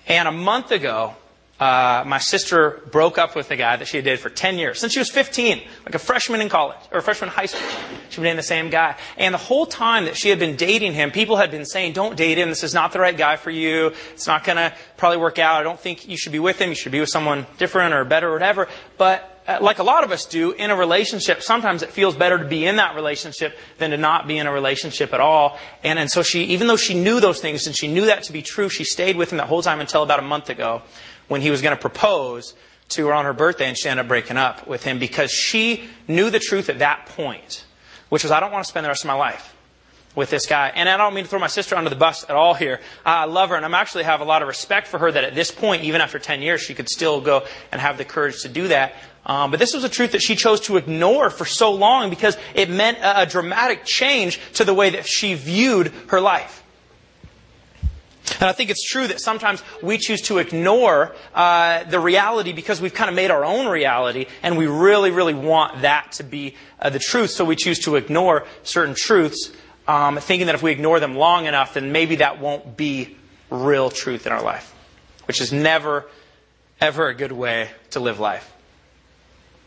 And 0.08 0.28
a 0.28 0.32
month 0.32 0.72
ago, 0.72 1.16
uh, 1.62 2.04
my 2.08 2.18
sister 2.18 2.82
broke 2.90 3.20
up 3.20 3.36
with 3.36 3.52
a 3.52 3.56
guy 3.56 3.76
that 3.76 3.88
she 3.88 3.98
had 3.98 4.04
dated 4.04 4.20
for 4.20 4.32
10 4.32 4.58
years, 4.58 4.80
since 4.80 4.94
she 4.94 5.00
was 5.00 5.12
15, 5.12 5.62
like 5.86 5.94
a 5.94 6.00
freshman 6.00 6.42
in 6.42 6.50
college, 6.50 6.80
or 6.92 6.98
a 6.98 7.02
freshman 7.04 7.30
in 7.30 7.36
high 7.36 7.46
school. 7.46 7.62
She'd 8.10 8.16
been 8.16 8.24
dating 8.24 8.38
the 8.38 8.44
same 8.44 8.70
guy. 8.72 8.96
And 9.16 9.32
the 9.32 9.38
whole 9.38 9.68
time 9.68 10.06
that 10.06 10.18
she 10.18 10.30
had 10.30 10.40
been 10.40 10.56
dating 10.56 10.94
him, 10.94 11.12
people 11.12 11.36
had 11.36 11.52
been 11.52 11.66
saying, 11.66 11.94
don't 11.94 12.18
date 12.18 12.40
him, 12.40 12.50
this 12.50 12.64
is 12.64 12.74
not 12.74 12.94
the 12.94 13.00
right 13.00 13.16
guy 13.16 13.36
for 13.36 13.52
you, 13.52 13.94
it's 14.12 14.26
not 14.26 14.44
gonna 14.44 14.74
probably 14.98 15.20
work 15.20 15.38
out, 15.38 15.60
I 15.60 15.64
don't 15.64 15.80
think 15.80 16.08
you 16.08 16.18
should 16.18 16.32
be 16.32 16.40
with 16.40 16.60
him, 16.60 16.70
you 16.70 16.76
should 16.76 16.92
be 16.92 17.00
with 17.00 17.10
someone 17.10 17.46
different 17.60 17.94
or 17.94 18.06
better 18.06 18.30
or 18.30 18.34
whatever. 18.34 18.68
But 18.98 19.28
uh, 19.48 19.60
like 19.62 19.78
a 19.78 19.84
lot 19.84 20.04
of 20.04 20.12
us 20.12 20.26
do 20.26 20.54
in 20.54 20.72
a 20.72 20.76
relationship, 20.76 21.44
sometimes 21.44 21.84
it 21.84 21.92
feels 21.92 22.16
better 22.16 22.40
to 22.40 22.46
be 22.46 22.66
in 22.66 22.78
that 22.78 22.96
relationship 22.96 23.58
than 23.78 23.92
to 23.92 23.98
not 23.98 24.28
be 24.28 24.38
in 24.38 24.48
a 24.48 24.52
relationship 24.52 25.14
at 25.14 25.20
all. 25.20 25.60
And, 25.84 26.00
and 26.00 26.10
so 26.10 26.24
she, 26.24 26.44
even 26.46 26.68
though 26.68 26.76
she 26.76 26.94
knew 26.94 27.20
those 27.20 27.40
things 27.40 27.68
and 27.68 27.76
she 27.76 27.88
knew 27.88 28.06
that 28.06 28.24
to 28.24 28.34
be 28.34 28.42
true, 28.42 28.70
she 28.70 28.84
stayed 28.84 29.16
with 29.16 29.32
him 29.32 29.38
that 29.38 29.48
whole 29.48 29.62
time 29.62 29.80
until 29.80 30.04
about 30.04 30.20
a 30.20 30.24
month 30.24 30.50
ago 30.50 30.82
when 31.32 31.40
he 31.40 31.50
was 31.50 31.62
going 31.62 31.74
to 31.74 31.80
propose 31.80 32.54
to 32.90 33.08
her 33.08 33.14
on 33.14 33.24
her 33.24 33.32
birthday 33.32 33.70
and 33.70 33.78
she 33.78 33.88
ended 33.88 34.04
up 34.04 34.10
breaking 34.10 34.36
up 34.36 34.68
with 34.68 34.84
him 34.84 35.00
because 35.00 35.32
she 35.32 35.86
knew 36.06 36.30
the 36.30 36.40
truth 36.40 36.68
at 36.68 36.80
that 36.80 37.06
point, 37.06 37.64
which 38.10 38.24
was, 38.24 38.34
I 38.34 38.42
don't 38.42 38.52
want 38.52 38.66
to 38.66 38.70
spend 38.70 38.84
the 38.84 38.90
rest 38.90 39.06
of 39.06 39.08
my 39.08 39.14
life 39.14 39.56
with 40.14 40.30
this 40.30 40.46
guy. 40.46 40.74
And 40.76 40.90
I 40.90 40.98
don't 40.98 41.14
mean 41.14 41.24
to 41.24 41.30
throw 41.30 41.40
my 41.40 41.48
sister 41.48 41.78
under 41.78 41.90
the 41.90 41.96
bus 41.96 42.26
at 42.26 42.36
all 42.36 42.54
here. 42.54 42.82
I 43.06 43.24
love 43.24 43.48
her 43.48 43.56
and 43.56 43.66
I 43.66 43.80
actually 43.80 44.04
have 44.04 44.20
a 44.20 44.26
lot 44.26 44.42
of 44.42 44.50
respect 44.50 44.88
for 44.88 44.98
her 44.98 45.10
that 45.10 45.24
at 45.24 45.34
this 45.34 45.52
point, 45.52 45.86
even 45.86 46.02
after 46.02 46.20
10 46.20 46.42
years, 46.42 46.60
she 46.60 46.74
could 46.74 46.90
still 46.90 47.22
go 47.22 47.46
and 47.72 47.80
have 47.80 47.98
the 47.98 48.04
courage 48.04 48.42
to 48.42 48.50
do 48.50 48.68
that. 48.68 48.94
Um, 49.26 49.52
but 49.52 49.60
this 49.62 49.74
was 49.74 49.86
a 49.86 49.90
truth 49.90 50.12
that 50.12 50.22
she 50.22 50.36
chose 50.36 50.60
to 50.62 50.76
ignore 50.76 51.30
for 51.30 51.46
so 51.46 51.72
long 51.72 52.10
because 52.10 52.38
it 52.54 52.70
meant 52.70 52.98
a, 52.98 53.22
a 53.22 53.26
dramatic 53.26 53.86
change 53.86 54.38
to 54.56 54.66
the 54.66 54.74
way 54.74 54.90
that 54.90 55.08
she 55.08 55.36
viewed 55.36 55.94
her 56.08 56.20
life. 56.20 56.61
And 58.40 58.50
I 58.50 58.54
think 58.54 58.70
it's 58.70 58.88
true 58.88 59.08
that 59.08 59.20
sometimes 59.20 59.64
we 59.82 59.98
choose 59.98 60.22
to 60.24 60.38
ignore 60.38 61.14
uh, 61.34 61.84
the 61.84 62.00
reality 62.00 62.54
because 62.54 62.82
we've 62.82 62.94
kind 62.94 63.10
of 63.10 63.16
made 63.16 63.32
our 63.32 63.44
own 63.44 63.68
reality, 63.68 64.26
and 64.42 64.58
we 64.58 64.68
really, 64.68 65.12
really 65.12 65.34
want 65.34 65.82
that 65.82 66.14
to 66.14 66.24
be 66.24 66.56
uh, 66.80 66.90
the 66.90 67.00
truth. 67.00 67.32
So 67.32 67.46
we 67.46 67.56
choose 67.56 67.80
to 67.80 67.96
ignore 67.96 68.46
certain 68.64 68.96
truths, 68.96 69.52
um, 69.88 70.18
thinking 70.18 70.48
that 70.48 70.56
if 70.56 70.64
we 70.64 70.72
ignore 70.72 71.00
them 71.00 71.16
long 71.16 71.46
enough, 71.46 71.74
then 71.74 71.92
maybe 71.92 72.18
that 72.18 72.40
won't 72.40 72.78
be 72.78 73.18
real 73.50 73.90
truth 73.90 74.26
in 74.26 74.32
our 74.32 74.42
life, 74.42 74.74
which 75.26 75.42
is 75.42 75.52
never, 75.52 76.06
ever 76.80 77.08
a 77.10 77.14
good 77.14 77.32
way 77.32 77.70
to 77.92 78.00
live 78.00 78.20
life. 78.20 78.52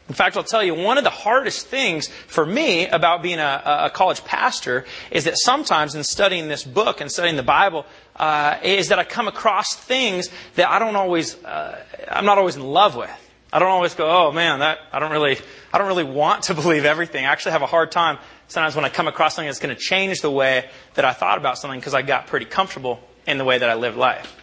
In 0.09 0.14
fact, 0.14 0.37
I'll 0.37 0.44
tell 0.44 0.62
you, 0.62 0.75
one 0.75 0.99
of 0.99 1.04
the 1.04 1.11
hardest 1.11 1.66
things 1.68 2.09
for 2.09 2.44
me 2.44 2.87
about 2.87 3.23
being 3.23 3.38
a, 3.38 3.62
a 3.85 3.90
college 3.90 4.23
pastor 4.23 4.85
is 5.11 5.25
that 5.25 5.38
sometimes 5.38 5.94
in 5.94 6.04
studying 6.04 6.49
this 6.49 6.62
book 6.62 7.00
and 7.00 7.11
studying 7.11 7.37
the 7.37 7.42
Bible, 7.42 7.87
uh, 8.16 8.59
is 8.62 8.88
that 8.88 8.99
I 8.99 9.04
come 9.04 9.28
across 9.28 9.75
things 9.75 10.28
that 10.54 10.68
I 10.68 10.78
don't 10.78 10.97
always, 10.97 11.42
uh, 11.44 11.83
I'm 12.09 12.25
not 12.25 12.38
always 12.38 12.56
in 12.56 12.62
love 12.62 12.97
with. 12.97 13.11
I 13.52 13.59
don't 13.59 13.68
always 13.68 13.94
go, 13.94 14.09
oh 14.09 14.33
man, 14.33 14.61
that, 14.61 14.78
I 14.92 14.99
don't 14.99 15.12
really, 15.12 15.38
I 15.73 15.78
don't 15.78 15.87
really 15.87 16.04
want 16.04 16.44
to 16.44 16.54
believe 16.62 16.85
everything. 16.85 17.25
I 17.25 17.28
actually 17.28 17.52
have 17.52 17.62
a 17.62 17.66
hard 17.66 17.92
time 17.92 18.18
sometimes 18.49 18.76
when 18.76 18.85
I 18.85 18.88
come 18.88 19.09
across 19.09 19.35
something 19.35 19.49
that's 19.49 19.61
going 19.61 19.75
to 19.75 19.80
change 19.80 20.21
the 20.21 20.30
way 20.30 20.68
that 20.94 21.04
I 21.04 21.12
thought 21.12 21.38
about 21.38 21.59
something 21.59 21.78
because 21.78 21.94
I 21.94 22.02
got 22.02 22.26
pretty 22.26 22.47
comfortable 22.47 23.00
in 23.26 23.38
the 23.38 23.44
way 23.44 23.59
that 23.59 23.68
I 23.68 23.75
lived 23.75 23.97
life. 23.97 24.40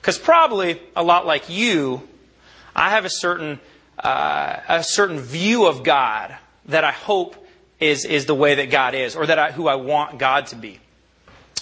Because 0.00 0.18
probably 0.18 0.80
a 0.94 1.02
lot 1.02 1.26
like 1.26 1.48
you, 1.48 2.08
I 2.74 2.90
have 2.90 3.04
a 3.04 3.10
certain 3.10 3.58
uh, 3.98 4.60
a 4.68 4.84
certain 4.84 5.18
view 5.18 5.66
of 5.66 5.82
God 5.82 6.36
that 6.66 6.84
I 6.84 6.92
hope 6.92 7.46
is, 7.80 8.04
is 8.04 8.26
the 8.26 8.34
way 8.34 8.56
that 8.56 8.70
God 8.70 8.94
is, 8.94 9.16
or 9.16 9.26
that 9.26 9.38
I, 9.38 9.50
who 9.50 9.68
I 9.68 9.76
want 9.76 10.18
God 10.18 10.46
to 10.48 10.56
be. 10.56 10.78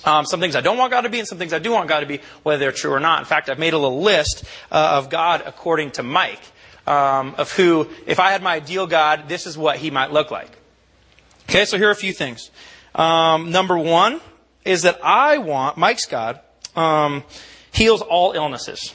Um, 0.04 0.24
some 0.24 0.40
things 0.40 0.54
I 0.54 0.60
don't 0.60 0.78
want 0.78 0.92
God 0.92 1.02
to 1.02 1.08
be, 1.08 1.18
and 1.18 1.26
some 1.26 1.38
things 1.38 1.52
I 1.52 1.58
do 1.58 1.72
want 1.72 1.88
God 1.88 2.00
to 2.00 2.06
be, 2.06 2.20
whether 2.42 2.58
they're 2.58 2.72
true 2.72 2.92
or 2.92 3.00
not. 3.00 3.18
In 3.18 3.24
fact, 3.24 3.48
I've 3.48 3.58
made 3.58 3.72
a 3.72 3.78
little 3.78 4.02
list 4.02 4.44
uh, 4.70 4.98
of 4.98 5.10
God 5.10 5.42
according 5.44 5.92
to 5.92 6.02
Mike, 6.02 6.42
um, 6.86 7.34
of 7.38 7.50
who, 7.52 7.88
if 8.06 8.20
I 8.20 8.30
had 8.30 8.42
my 8.42 8.54
ideal 8.54 8.86
God, 8.86 9.28
this 9.28 9.46
is 9.46 9.58
what 9.58 9.78
he 9.78 9.90
might 9.90 10.12
look 10.12 10.30
like. 10.30 10.50
Okay, 11.48 11.64
so 11.64 11.78
here 11.78 11.88
are 11.88 11.92
a 11.92 11.96
few 11.96 12.12
things. 12.12 12.50
Um, 12.94 13.50
number 13.50 13.78
one 13.78 14.20
is 14.64 14.82
that 14.82 14.98
I 15.02 15.38
want 15.38 15.76
Mike's 15.76 16.06
God 16.06 16.40
um, 16.74 17.24
heals 17.72 18.02
all 18.02 18.32
illnesses. 18.32 18.94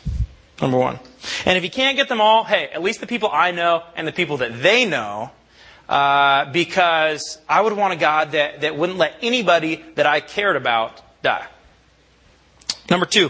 Number 0.61 0.77
one. 0.77 0.99
And 1.45 1.57
if 1.57 1.63
you 1.63 1.69
can't 1.69 1.97
get 1.97 2.07
them 2.07 2.21
all, 2.21 2.43
hey, 2.43 2.69
at 2.73 2.83
least 2.83 2.99
the 2.99 3.07
people 3.07 3.29
I 3.31 3.51
know 3.51 3.83
and 3.95 4.07
the 4.07 4.11
people 4.11 4.37
that 4.37 4.61
they 4.61 4.85
know, 4.85 5.31
uh, 5.91 6.49
because 6.53 7.37
I 7.49 7.59
would 7.59 7.73
want 7.73 7.91
a 7.93 7.97
God 7.97 8.31
that, 8.31 8.61
that 8.61 8.77
wouldn't 8.77 8.97
let 8.97 9.17
anybody 9.21 9.83
that 9.95 10.05
I 10.05 10.21
cared 10.21 10.55
about 10.55 11.01
die. 11.21 11.45
Number 12.89 13.05
two, 13.05 13.29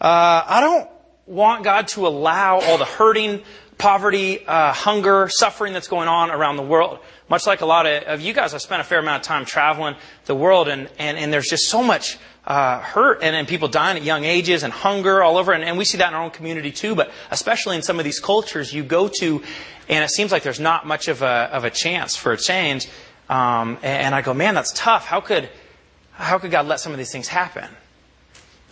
uh, 0.00 0.42
I 0.46 0.60
don't 0.60 0.90
want 1.26 1.62
God 1.62 1.86
to 1.88 2.08
allow 2.08 2.58
all 2.58 2.78
the 2.78 2.84
hurting, 2.84 3.42
poverty, 3.78 4.44
uh, 4.44 4.72
hunger, 4.72 5.28
suffering 5.30 5.72
that's 5.72 5.86
going 5.86 6.08
on 6.08 6.32
around 6.32 6.56
the 6.56 6.64
world. 6.64 6.98
Much 7.28 7.46
like 7.46 7.60
a 7.60 7.66
lot 7.66 7.86
of, 7.86 8.02
of 8.02 8.20
you 8.20 8.32
guys, 8.32 8.54
I 8.54 8.58
spent 8.58 8.80
a 8.80 8.84
fair 8.84 8.98
amount 8.98 9.22
of 9.22 9.26
time 9.28 9.44
traveling 9.44 9.94
the 10.24 10.34
world, 10.34 10.66
and, 10.66 10.90
and, 10.98 11.16
and 11.16 11.32
there's 11.32 11.46
just 11.46 11.68
so 11.68 11.80
much 11.80 12.18
uh, 12.44 12.80
hurt 12.80 13.22
and, 13.22 13.36
and 13.36 13.46
people 13.46 13.68
dying 13.68 13.96
at 13.96 14.02
young 14.02 14.24
ages 14.24 14.64
and 14.64 14.72
hunger 14.72 15.22
all 15.22 15.36
over. 15.36 15.52
And, 15.52 15.62
and 15.62 15.78
we 15.78 15.84
see 15.84 15.98
that 15.98 16.08
in 16.08 16.14
our 16.14 16.24
own 16.24 16.30
community 16.30 16.72
too, 16.72 16.96
but 16.96 17.12
especially 17.30 17.76
in 17.76 17.82
some 17.82 18.00
of 18.00 18.04
these 18.04 18.18
cultures 18.18 18.72
you 18.72 18.82
go 18.82 19.08
to, 19.20 19.42
and 19.90 20.04
it 20.04 20.10
seems 20.10 20.30
like 20.30 20.44
there's 20.44 20.60
not 20.60 20.86
much 20.86 21.08
of 21.08 21.20
a, 21.20 21.50
of 21.52 21.64
a 21.64 21.70
chance 21.70 22.14
for 22.14 22.30
a 22.30 22.36
change. 22.36 22.88
Um, 23.28 23.76
and 23.82 24.14
I 24.14 24.22
go, 24.22 24.32
man, 24.32 24.54
that's 24.54 24.72
tough. 24.72 25.04
How 25.04 25.20
could, 25.20 25.50
how 26.12 26.38
could 26.38 26.52
God 26.52 26.66
let 26.66 26.78
some 26.78 26.92
of 26.92 26.98
these 26.98 27.10
things 27.10 27.26
happen? 27.26 27.68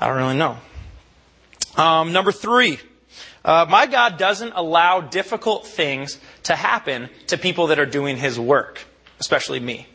I 0.01 0.07
don't 0.07 0.17
really 0.17 0.37
know. 0.37 0.59
Um, 1.77 2.13
number 2.13 2.31
three, 2.31 2.79
uh, 3.45 3.67
my 3.69 3.87
God 3.87 4.17
doesn't 4.17 4.53
allow 4.55 5.01
difficult 5.01 5.67
things 5.67 6.21
to 6.45 6.55
happen 6.55 7.11
to 7.27 7.37
people 7.37 7.67
that 7.69 7.81
are 7.81 7.87
doing 7.87 8.17
His 8.17 8.39
work, 8.39 8.81
especially 9.19 9.59
me. 9.59 9.89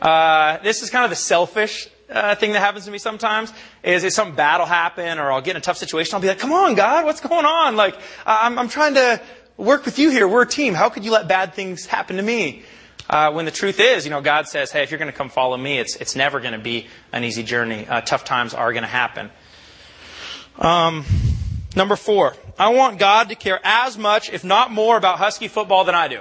Uh, 0.00 0.58
this 0.62 0.82
is 0.82 0.88
kind 0.88 1.04
of 1.04 1.10
the 1.10 1.16
selfish 1.16 1.88
uh, 2.08 2.34
thing 2.36 2.52
that 2.52 2.60
happens 2.60 2.86
to 2.86 2.90
me 2.90 2.98
sometimes 2.98 3.52
is, 3.82 4.02
is 4.02 4.14
some 4.14 4.34
bad 4.34 4.58
will 4.58 4.66
happen 4.66 5.18
or 5.18 5.30
I'll 5.30 5.42
get 5.42 5.52
in 5.52 5.56
a 5.58 5.60
tough 5.60 5.76
situation. 5.76 6.14
I'll 6.14 6.22
be 6.22 6.28
like, 6.28 6.38
come 6.38 6.52
on, 6.52 6.74
God, 6.74 7.04
what's 7.04 7.20
going 7.20 7.44
on? 7.44 7.76
Like, 7.76 7.96
I'm, 8.26 8.58
I'm 8.58 8.68
trying 8.68 8.94
to 8.94 9.20
work 9.56 9.84
with 9.84 9.98
you 9.98 10.10
here. 10.10 10.26
We're 10.26 10.42
a 10.42 10.46
team. 10.46 10.74
How 10.74 10.88
could 10.88 11.04
you 11.04 11.12
let 11.12 11.28
bad 11.28 11.54
things 11.54 11.86
happen 11.86 12.16
to 12.16 12.22
me? 12.22 12.62
Uh, 13.08 13.32
when 13.32 13.44
the 13.44 13.50
truth 13.50 13.80
is, 13.80 14.04
you 14.04 14.10
know, 14.10 14.22
God 14.22 14.48
says, 14.48 14.72
hey, 14.72 14.82
if 14.82 14.90
you're 14.90 14.98
going 14.98 15.10
to 15.10 15.16
come 15.16 15.28
follow 15.28 15.56
me, 15.56 15.78
it's, 15.78 15.96
it's 15.96 16.16
never 16.16 16.40
going 16.40 16.54
to 16.54 16.58
be 16.58 16.86
an 17.12 17.22
easy 17.22 17.42
journey. 17.42 17.86
Uh, 17.86 18.00
tough 18.00 18.24
times 18.24 18.54
are 18.54 18.72
going 18.72 18.82
to 18.82 18.88
happen. 18.88 19.30
Um, 20.58 21.04
number 21.76 21.96
four, 21.96 22.34
I 22.58 22.70
want 22.70 22.98
God 22.98 23.28
to 23.28 23.34
care 23.34 23.60
as 23.62 23.98
much, 23.98 24.32
if 24.32 24.42
not 24.42 24.70
more, 24.70 24.96
about 24.96 25.18
Husky 25.18 25.48
football 25.48 25.84
than 25.84 25.94
I 25.94 26.08
do. 26.08 26.20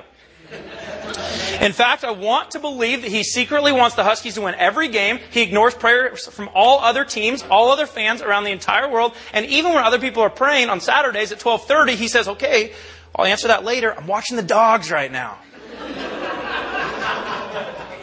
In 1.62 1.72
fact, 1.72 2.04
I 2.04 2.12
want 2.12 2.52
to 2.52 2.60
believe 2.60 3.04
that 3.04 3.12
he 3.12 3.24
secretly 3.24 3.72
wants 3.72 3.96
the 3.96 4.04
Huskies 4.04 4.36
to 4.36 4.42
win 4.42 4.56
every 4.56 4.90
game. 4.90 5.20
He 5.32 5.42
ignores 5.42 5.74
prayers 5.74 6.28
from 6.28 6.50
all 6.54 6.80
other 6.80 7.06
teams, 7.06 7.44
all 7.44 7.72
other 7.72 7.86
fans 7.86 8.22
around 8.22 8.44
the 8.44 8.52
entire 8.52 8.90
world. 8.90 9.16
And 9.32 9.46
even 9.46 9.74
when 9.74 9.84
other 9.84 10.00
people 10.00 10.22
are 10.24 10.30
praying 10.30 10.70
on 10.70 10.82
Saturdays 10.82 11.32
at 11.32 11.44
1230, 11.44 11.96
he 11.96 12.08
says, 12.08 12.28
okay, 12.28 12.74
I'll 13.16 13.26
answer 13.26 13.48
that 13.50 13.64
later. 13.64 13.94
I'm 13.96 14.08
watching 14.08 14.38
the 14.38 14.44
dogs 14.44 14.92
right 14.92 15.12
now. 15.12 15.38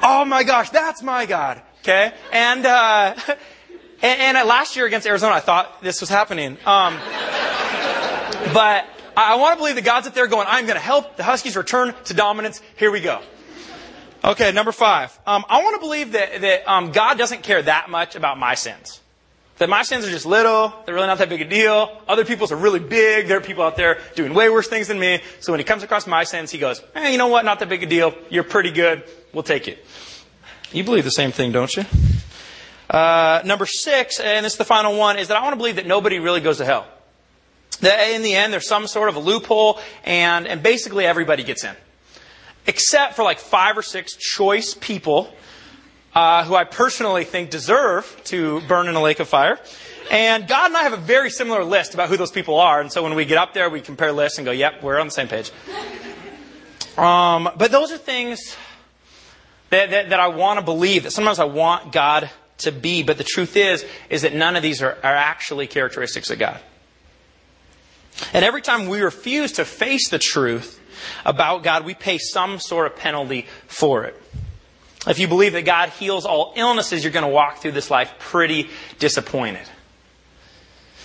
oh 0.03 0.25
my 0.27 0.45
gosh, 0.45 0.71
that's 0.71 1.03
my 1.03 1.27
God. 1.27 1.61
Okay? 1.81 2.13
And, 2.33 2.65
uh, 2.65 3.15
and, 4.03 4.37
and, 4.37 4.49
last 4.49 4.77
year 4.77 4.87
against 4.87 5.07
Arizona, 5.07 5.35
I 5.35 5.41
thought 5.41 5.83
this 5.83 6.01
was 6.01 6.11
happening. 6.11 6.59
Um, 6.65 6.97
but 8.55 8.87
I 9.17 9.37
want 9.37 9.55
to 9.55 9.59
believe 9.59 9.75
that 9.75 9.85
God's 9.85 10.07
up 10.07 10.15
there 10.15 10.27
going, 10.27 10.47
I'm 10.49 10.67
going 10.67 10.79
to 10.79 10.83
help 10.83 11.17
the 11.17 11.25
Huskies 11.25 11.57
return 11.57 11.95
to 12.05 12.15
dominance. 12.15 12.63
Here 12.77 12.91
we 12.91 13.01
go. 13.01 13.21
Okay, 14.23 14.53
number 14.53 14.73
five. 14.73 15.19
Um, 15.27 15.45
I 15.49 15.63
want 15.63 15.75
to 15.75 15.81
believe 15.81 16.13
that, 16.13 16.41
that 16.43 16.71
um, 16.71 16.93
God 16.93 17.19
doesn't 17.19 17.43
care 17.43 17.63
that 17.63 17.91
much 17.91 18.17
about 18.17 18.39
my 18.39 18.55
sins. 18.55 19.01
That 19.61 19.69
my 19.69 19.83
sins 19.83 20.07
are 20.07 20.11
just 20.11 20.25
little, 20.25 20.73
they're 20.87 20.95
really 20.95 21.07
not 21.07 21.19
that 21.19 21.29
big 21.29 21.43
a 21.43 21.45
deal. 21.45 22.01
Other 22.09 22.25
people's 22.25 22.51
are 22.51 22.57
really 22.57 22.79
big. 22.79 23.29
There 23.29 23.37
are 23.37 23.43
people 23.43 23.63
out 23.63 23.77
there 23.77 23.99
doing 24.15 24.33
way 24.33 24.49
worse 24.49 24.69
things 24.69 24.89
than 24.89 24.99
me. 24.99 25.21
So 25.41 25.53
when 25.53 25.61
he 25.61 25.65
comes 25.65 25.83
across 25.83 26.07
my 26.07 26.25
sins, 26.25 26.51
he 26.51 26.57
goes, 26.57 26.83
hey, 26.95 27.13
you 27.13 27.19
know 27.19 27.27
what? 27.27 27.45
Not 27.45 27.59
that 27.59 27.69
big 27.69 27.83
a 27.83 27.87
deal. 27.87 28.15
You're 28.31 28.43
pretty 28.43 28.71
good. 28.71 29.05
We'll 29.35 29.43
take 29.43 29.69
it. 29.69 29.85
You 30.73 30.83
believe 30.83 31.05
the 31.05 31.11
same 31.11 31.31
thing, 31.31 31.53
don't 31.53 31.77
you? 31.77 31.85
Uh, 32.89 33.43
number 33.45 33.67
six, 33.67 34.19
and 34.19 34.47
this 34.47 34.53
is 34.53 34.59
the 34.59 34.65
final 34.65 34.97
one, 34.97 35.19
is 35.19 35.29
that 35.29 35.37
I 35.37 35.43
want 35.43 35.53
to 35.53 35.59
believe 35.59 35.77
that 35.77 35.87
nobody 35.87 36.21
really 36.21 36.41
goes 36.41 36.57
to 36.57 36.65
hell. 36.65 36.87
That 37.83 38.15
in 38.15 38.23
the 38.23 38.35
end, 38.35 38.55
there's 38.55 38.67
some 38.67 38.87
sort 38.87 39.11
of 39.11 39.17
a 39.17 39.21
loophole, 39.21 39.79
and, 40.05 40.47
and 40.47 40.63
basically 40.63 41.05
everybody 41.05 41.45
gets 41.45 41.65
in 41.65 41.77
except 42.67 43.15
for 43.15 43.23
like 43.23 43.39
five 43.39 43.77
or 43.77 43.83
six 43.83 44.15
choice 44.17 44.75
people 44.75 45.33
uh, 46.15 46.45
who 46.45 46.55
I 46.55 46.65
personally 46.65 47.25
think 47.25 47.51
deserve 47.51 48.21
to 48.25 48.61
burn 48.63 48.89
in 48.89 48.95
a 48.95 49.03
lake 49.03 49.21
of 49.21 49.29
fire. 49.29 49.59
And 50.11 50.49
God 50.49 50.67
and 50.67 50.77
I 50.77 50.83
have 50.83 50.93
a 50.93 50.97
very 50.97 51.31
similar 51.31 51.63
list 51.63 51.95
about 51.95 52.09
who 52.09 52.17
those 52.17 52.33
people 52.33 52.59
are. 52.59 52.81
And 52.81 52.91
so 52.91 53.03
when 53.03 53.15
we 53.15 53.25
get 53.25 53.39
up 53.39 53.55
there, 53.55 53.71
we 53.71 53.81
compare 53.81 54.13
lists 54.13 54.39
and 54.39 54.45
go, 54.45 54.51
yep, 54.51 54.83
we're 54.83 54.99
on 54.99 55.07
the 55.07 55.13
same 55.13 55.29
page. 55.29 55.53
Um, 56.99 57.49
but 57.57 57.71
those 57.71 57.93
are 57.93 57.99
things 57.99 58.57
that, 59.71 59.91
that, 59.91 60.11
that 60.11 60.21
I 60.21 60.29
want 60.29 60.59
to 60.59 60.65
believe, 60.65 61.05
that 61.05 61.13
sometimes 61.13 61.39
I 61.39 61.45
want 61.45 61.93
God 61.93 62.29
to 62.59 62.73
be. 62.73 63.05
But 63.05 63.19
the 63.19 63.25
truth 63.25 63.57
is, 63.57 63.87
is 64.09 64.23
that 64.23 64.35
none 64.35 64.57
of 64.57 64.63
these 64.63 64.83
are, 64.83 64.99
are 65.03 65.15
actually 65.15 65.69
characteristics 65.69 66.31
of 66.31 66.41
God. 66.41 66.61
And 68.33 68.45
every 68.45 68.63
time 68.63 68.89
we 68.89 69.01
refuse 69.01 69.53
to 69.53 69.65
face 69.65 70.09
the 70.09 70.19
truth 70.19 70.81
about 71.25 71.63
God, 71.63 71.85
we 71.85 71.95
pay 71.95 72.19
some 72.19 72.59
sort 72.59 72.87
of 72.87 72.97
penalty 72.97 73.47
for 73.69 74.05
it. 74.05 74.21
If 75.07 75.19
you 75.19 75.29
believe 75.29 75.55
that 75.55 75.65
God 75.65 75.89
heals 75.91 76.27
all 76.27 76.53
illnesses, 76.57 77.03
you're 77.03 77.13
going 77.13 77.25
to 77.25 77.33
walk 77.33 77.59
through 77.59 77.73
this 77.73 77.91
life 77.91 78.13
pretty 78.19 78.69
disappointed. 78.99 79.67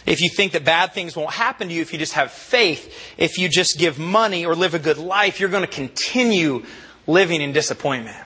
If 0.06 0.22
you 0.22 0.30
think 0.30 0.52
that 0.52 0.64
bad 0.64 0.94
things 0.94 1.16
won't 1.16 1.34
happen 1.34 1.70
to 1.70 1.74
you 1.74 1.82
if 1.82 1.92
you 1.92 1.98
just 1.98 2.14
have 2.14 2.32
faith, 2.32 2.94
if 3.18 3.38
you 3.38 3.50
just 3.50 3.80
give 3.80 3.98
money 3.98 4.46
or 4.46 4.54
live 4.54 4.74
a 4.74 4.80
good 4.80 4.98
life, 4.98 5.40
you're 5.40 5.50
going 5.50 5.66
to 5.66 5.72
continue 5.72 6.64
living 7.08 7.42
in 7.42 7.54
disappointment. 7.54 8.18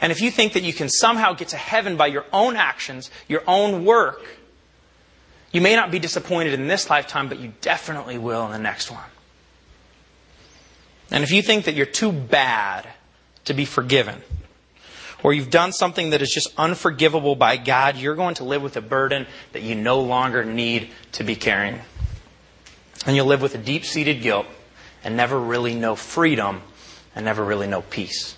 And 0.00 0.10
if 0.10 0.20
you 0.20 0.30
think 0.30 0.54
that 0.54 0.64
you 0.64 0.72
can 0.72 0.88
somehow 0.88 1.32
get 1.32 1.48
to 1.48 1.56
heaven 1.56 1.96
by 1.96 2.08
your 2.08 2.26
own 2.32 2.56
actions, 2.56 3.10
your 3.28 3.42
own 3.46 3.84
work, 3.84 4.20
you 5.52 5.60
may 5.60 5.76
not 5.76 5.90
be 5.90 5.98
disappointed 5.98 6.54
in 6.54 6.66
this 6.66 6.90
lifetime, 6.90 7.28
but 7.28 7.38
you 7.38 7.52
definitely 7.60 8.18
will 8.18 8.44
in 8.46 8.52
the 8.52 8.58
next 8.58 8.90
one. 8.90 9.04
And 11.10 11.22
if 11.22 11.30
you 11.30 11.40
think 11.40 11.66
that 11.66 11.74
you're 11.74 11.86
too 11.86 12.10
bad 12.10 12.88
to 13.44 13.54
be 13.54 13.64
forgiven, 13.64 14.22
or 15.22 15.32
you've 15.32 15.50
done 15.50 15.72
something 15.72 16.10
that 16.10 16.22
is 16.22 16.30
just 16.30 16.52
unforgivable 16.58 17.36
by 17.36 17.56
God, 17.56 17.96
you're 17.96 18.16
going 18.16 18.34
to 18.36 18.44
live 18.44 18.62
with 18.62 18.76
a 18.76 18.80
burden 18.80 19.26
that 19.52 19.62
you 19.62 19.74
no 19.74 20.00
longer 20.00 20.44
need 20.44 20.90
to 21.12 21.24
be 21.24 21.36
carrying. 21.36 21.80
And 23.06 23.16
you'll 23.16 23.26
live 23.26 23.42
with 23.42 23.54
a 23.54 23.58
deep 23.58 23.84
seated 23.84 24.22
guilt 24.22 24.46
and 25.04 25.16
never 25.16 25.38
really 25.38 25.74
know 25.74 25.94
freedom 25.94 26.62
and 27.14 27.24
never 27.24 27.44
really 27.44 27.66
know 27.66 27.82
peace. 27.82 28.36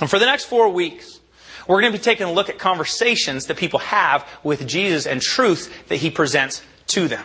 And 0.00 0.10
for 0.10 0.18
the 0.18 0.26
next 0.26 0.44
four 0.44 0.68
weeks, 0.68 1.20
we're 1.66 1.80
going 1.80 1.92
to 1.92 1.98
be 1.98 2.02
taking 2.02 2.26
a 2.26 2.32
look 2.32 2.48
at 2.48 2.58
conversations 2.58 3.46
that 3.46 3.56
people 3.56 3.80
have 3.80 4.26
with 4.42 4.66
Jesus 4.66 5.06
and 5.06 5.20
truth 5.20 5.88
that 5.88 5.96
he 5.96 6.10
presents 6.10 6.62
to 6.88 7.08
them. 7.08 7.24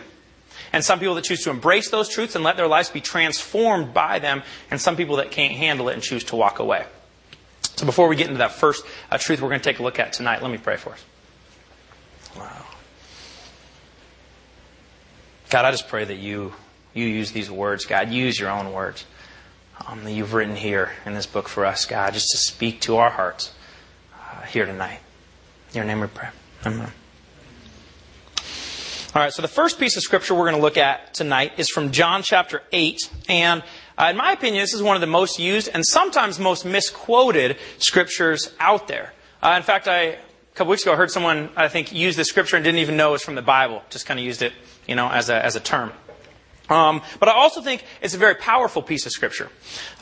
And 0.72 0.84
some 0.84 0.98
people 0.98 1.14
that 1.16 1.24
choose 1.24 1.44
to 1.44 1.50
embrace 1.50 1.90
those 1.90 2.08
truths 2.08 2.34
and 2.34 2.42
let 2.42 2.56
their 2.56 2.66
lives 2.66 2.88
be 2.88 3.00
transformed 3.00 3.92
by 3.92 4.18
them, 4.18 4.42
and 4.70 4.80
some 4.80 4.96
people 4.96 5.16
that 5.16 5.30
can't 5.30 5.52
handle 5.52 5.88
it 5.88 5.94
and 5.94 6.02
choose 6.02 6.24
to 6.24 6.36
walk 6.36 6.58
away. 6.58 6.86
So 7.76 7.86
before 7.86 8.08
we 8.08 8.16
get 8.16 8.26
into 8.26 8.38
that 8.38 8.52
first 8.52 8.84
uh, 9.10 9.18
truth 9.18 9.40
we're 9.40 9.48
going 9.48 9.60
to 9.60 9.64
take 9.64 9.78
a 9.78 9.82
look 9.82 9.98
at 9.98 10.12
tonight, 10.12 10.42
let 10.42 10.50
me 10.50 10.58
pray 10.58 10.76
for 10.76 10.92
us. 10.92 11.04
Wow. 12.36 12.64
God, 15.50 15.64
I 15.64 15.70
just 15.70 15.88
pray 15.88 16.04
that 16.04 16.16
you 16.16 16.54
you 16.94 17.06
use 17.06 17.32
these 17.32 17.50
words, 17.50 17.86
God. 17.86 18.10
Use 18.10 18.38
your 18.38 18.50
own 18.50 18.72
words 18.72 19.04
um, 19.86 20.04
that 20.04 20.12
you've 20.12 20.34
written 20.34 20.56
here 20.56 20.92
in 21.06 21.14
this 21.14 21.26
book 21.26 21.48
for 21.48 21.64
us, 21.64 21.86
God, 21.86 22.12
just 22.12 22.30
to 22.32 22.38
speak 22.38 22.80
to 22.82 22.96
our 22.96 23.10
hearts 23.10 23.52
uh, 24.14 24.42
here 24.42 24.66
tonight. 24.66 25.00
In 25.70 25.76
your 25.76 25.84
name 25.84 26.00
we 26.00 26.06
pray. 26.06 26.28
Amen. 26.66 26.92
All 29.14 29.20
right, 29.20 29.30
so 29.30 29.42
the 29.42 29.48
first 29.48 29.78
piece 29.78 29.98
of 29.98 30.02
scripture 30.02 30.34
we're 30.34 30.48
going 30.48 30.56
to 30.56 30.62
look 30.62 30.78
at 30.78 31.12
tonight 31.12 31.52
is 31.58 31.68
from 31.68 31.90
John 31.90 32.22
chapter 32.22 32.62
8. 32.72 32.98
And 33.28 33.62
uh, 33.98 34.06
in 34.06 34.16
my 34.16 34.32
opinion, 34.32 34.62
this 34.62 34.72
is 34.72 34.82
one 34.82 34.96
of 34.96 35.02
the 35.02 35.06
most 35.06 35.38
used 35.38 35.68
and 35.68 35.84
sometimes 35.84 36.38
most 36.38 36.64
misquoted 36.64 37.58
scriptures 37.76 38.54
out 38.58 38.88
there. 38.88 39.12
Uh, 39.42 39.52
in 39.58 39.64
fact, 39.64 39.86
I, 39.86 40.00
a 40.00 40.18
couple 40.54 40.70
weeks 40.70 40.80
ago, 40.80 40.94
I 40.94 40.96
heard 40.96 41.10
someone, 41.10 41.50
I 41.56 41.68
think, 41.68 41.92
use 41.92 42.16
this 42.16 42.28
scripture 42.28 42.56
and 42.56 42.64
didn't 42.64 42.78
even 42.78 42.96
know 42.96 43.10
it 43.10 43.12
was 43.12 43.22
from 43.22 43.34
the 43.34 43.42
Bible. 43.42 43.82
Just 43.90 44.06
kind 44.06 44.18
of 44.18 44.24
used 44.24 44.40
it, 44.40 44.54
you 44.88 44.94
know, 44.94 45.10
as 45.10 45.28
a, 45.28 45.44
as 45.44 45.56
a 45.56 45.60
term. 45.60 45.92
Um, 46.70 47.02
but 47.20 47.28
I 47.28 47.32
also 47.32 47.60
think 47.60 47.84
it's 48.00 48.14
a 48.14 48.18
very 48.18 48.36
powerful 48.36 48.80
piece 48.80 49.04
of 49.04 49.12
scripture. 49.12 49.50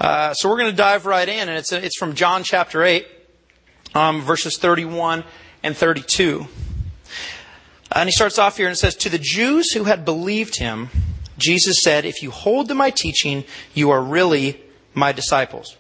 Uh, 0.00 0.34
so 0.34 0.48
we're 0.48 0.58
going 0.58 0.70
to 0.70 0.76
dive 0.76 1.04
right 1.04 1.28
in, 1.28 1.48
and 1.48 1.58
it's, 1.58 1.72
it's 1.72 1.98
from 1.98 2.14
John 2.14 2.44
chapter 2.44 2.84
8, 2.84 3.08
um, 3.92 4.20
verses 4.20 4.56
31 4.56 5.24
and 5.64 5.76
32. 5.76 6.46
Uh, 7.90 8.00
and 8.00 8.08
he 8.08 8.12
starts 8.12 8.38
off 8.38 8.56
here 8.56 8.68
and 8.68 8.78
says, 8.78 8.94
To 8.96 9.08
the 9.08 9.18
Jews 9.18 9.72
who 9.72 9.84
had 9.84 10.04
believed 10.04 10.58
him, 10.58 10.90
Jesus 11.38 11.82
said, 11.82 12.04
If 12.04 12.22
you 12.22 12.30
hold 12.30 12.68
to 12.68 12.74
my 12.74 12.90
teaching, 12.90 13.44
you 13.74 13.90
are 13.90 14.02
really 14.02 14.60
my 14.94 15.12
disciples. 15.12 15.76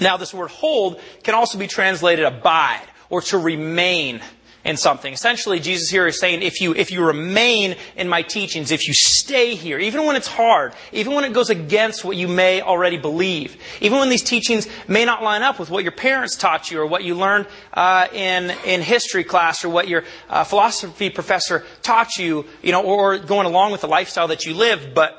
Now, 0.00 0.16
this 0.16 0.34
word 0.34 0.50
hold 0.50 1.00
can 1.22 1.34
also 1.34 1.58
be 1.58 1.66
translated 1.66 2.24
abide 2.24 2.82
or 3.10 3.20
to 3.22 3.38
remain 3.38 4.20
in 4.64 4.76
something. 4.76 5.12
Essentially, 5.12 5.58
Jesus 5.58 5.90
here 5.90 6.06
is 6.06 6.20
saying, 6.20 6.42
if 6.42 6.60
you, 6.60 6.74
if 6.74 6.90
you 6.90 7.04
remain 7.04 7.76
in 7.96 8.08
my 8.08 8.22
teachings, 8.22 8.70
if 8.70 8.86
you 8.86 8.94
stay 8.94 9.54
here, 9.54 9.78
even 9.78 10.06
when 10.06 10.14
it's 10.14 10.28
hard, 10.28 10.72
even 10.92 11.14
when 11.14 11.24
it 11.24 11.32
goes 11.32 11.50
against 11.50 12.04
what 12.04 12.16
you 12.16 12.28
may 12.28 12.60
already 12.60 12.96
believe, 12.96 13.56
even 13.80 13.98
when 13.98 14.08
these 14.08 14.22
teachings 14.22 14.68
may 14.86 15.04
not 15.04 15.22
line 15.22 15.42
up 15.42 15.58
with 15.58 15.70
what 15.70 15.82
your 15.82 15.92
parents 15.92 16.36
taught 16.36 16.70
you 16.70 16.80
or 16.80 16.86
what 16.86 17.02
you 17.02 17.14
learned 17.14 17.46
uh, 17.74 18.06
in, 18.12 18.50
in 18.64 18.82
history 18.82 19.24
class 19.24 19.64
or 19.64 19.68
what 19.68 19.88
your 19.88 20.04
uh, 20.28 20.44
philosophy 20.44 21.10
professor 21.10 21.64
taught 21.82 22.16
you, 22.16 22.44
you 22.62 22.72
know, 22.72 22.82
or 22.82 23.18
going 23.18 23.46
along 23.46 23.72
with 23.72 23.80
the 23.80 23.88
lifestyle 23.88 24.28
that 24.28 24.44
you 24.44 24.54
live, 24.54 24.94
but 24.94 25.18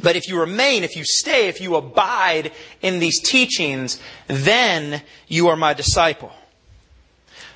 but 0.00 0.14
if 0.14 0.28
you 0.28 0.38
remain, 0.38 0.84
if 0.84 0.94
you 0.96 1.02
stay, 1.04 1.48
if 1.48 1.60
you 1.60 1.74
abide 1.74 2.52
in 2.82 3.00
these 3.00 3.20
teachings, 3.20 4.00
then 4.28 5.02
you 5.26 5.48
are 5.48 5.56
my 5.56 5.74
disciple. 5.74 6.32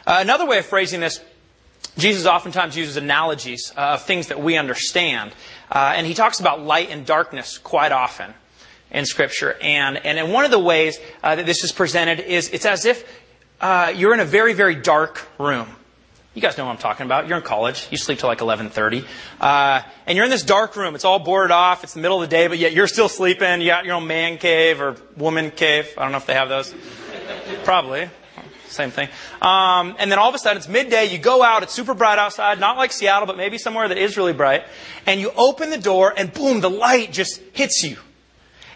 Uh, 0.06 0.18
another 0.20 0.46
way 0.46 0.58
of 0.58 0.66
phrasing 0.66 1.00
this, 1.00 1.20
Jesus 1.96 2.26
oftentimes 2.26 2.76
uses 2.76 2.96
analogies 2.96 3.72
uh, 3.76 3.94
of 3.94 4.02
things 4.02 4.28
that 4.28 4.42
we 4.42 4.56
understand. 4.56 5.32
Uh, 5.70 5.94
and 5.96 6.06
he 6.06 6.14
talks 6.14 6.40
about 6.40 6.62
light 6.62 6.90
and 6.90 7.06
darkness 7.06 7.58
quite 7.58 7.92
often 7.92 8.34
in 8.90 9.06
Scripture. 9.06 9.56
And, 9.60 9.98
and 10.04 10.32
one 10.32 10.44
of 10.44 10.50
the 10.50 10.58
ways 10.58 10.98
uh, 11.22 11.36
that 11.36 11.46
this 11.46 11.64
is 11.64 11.72
presented 11.72 12.20
is 12.20 12.50
it's 12.50 12.66
as 12.66 12.84
if 12.84 13.04
uh, 13.60 13.92
you're 13.94 14.14
in 14.14 14.20
a 14.20 14.24
very, 14.24 14.54
very 14.54 14.74
dark 14.74 15.26
room. 15.38 15.68
You 16.34 16.40
guys 16.40 16.56
know 16.56 16.64
what 16.64 16.72
I'm 16.72 16.78
talking 16.78 17.04
about. 17.04 17.28
You're 17.28 17.36
in 17.36 17.44
college. 17.44 17.86
You 17.90 17.98
sleep 17.98 18.18
till 18.18 18.28
like 18.28 18.38
11:30, 18.38 19.04
uh, 19.38 19.82
and 20.06 20.16
you're 20.16 20.24
in 20.24 20.30
this 20.30 20.42
dark 20.42 20.76
room. 20.76 20.94
It's 20.94 21.04
all 21.04 21.18
boarded 21.18 21.50
off. 21.50 21.84
It's 21.84 21.92
the 21.92 22.00
middle 22.00 22.22
of 22.22 22.30
the 22.30 22.34
day, 22.34 22.46
but 22.46 22.56
yet 22.56 22.72
you're 22.72 22.86
still 22.86 23.10
sleeping. 23.10 23.60
You 23.60 23.66
got 23.66 23.84
your 23.84 23.96
own 23.96 24.06
man 24.06 24.38
cave 24.38 24.80
or 24.80 24.96
woman 25.18 25.50
cave. 25.50 25.92
I 25.98 26.04
don't 26.04 26.12
know 26.12 26.16
if 26.16 26.24
they 26.24 26.32
have 26.32 26.48
those. 26.48 26.74
Probably 27.64 28.08
same 28.72 28.90
thing. 28.90 29.08
Um, 29.40 29.96
and 29.98 30.10
then 30.10 30.18
all 30.18 30.28
of 30.28 30.34
a 30.34 30.38
sudden 30.38 30.58
it's 30.58 30.68
midday, 30.68 31.06
you 31.06 31.18
go 31.18 31.42
out, 31.42 31.62
it's 31.62 31.72
super 31.72 31.94
bright 31.94 32.18
outside, 32.18 32.60
not 32.60 32.76
like 32.76 32.92
Seattle, 32.92 33.26
but 33.26 33.36
maybe 33.36 33.58
somewhere 33.58 33.88
that 33.88 33.98
is 33.98 34.16
really 34.16 34.32
bright, 34.32 34.64
and 35.06 35.20
you 35.20 35.30
open 35.36 35.70
the 35.70 35.78
door 35.78 36.12
and 36.16 36.32
boom, 36.32 36.60
the 36.60 36.70
light 36.70 37.12
just 37.12 37.40
hits 37.52 37.82
you. 37.82 37.96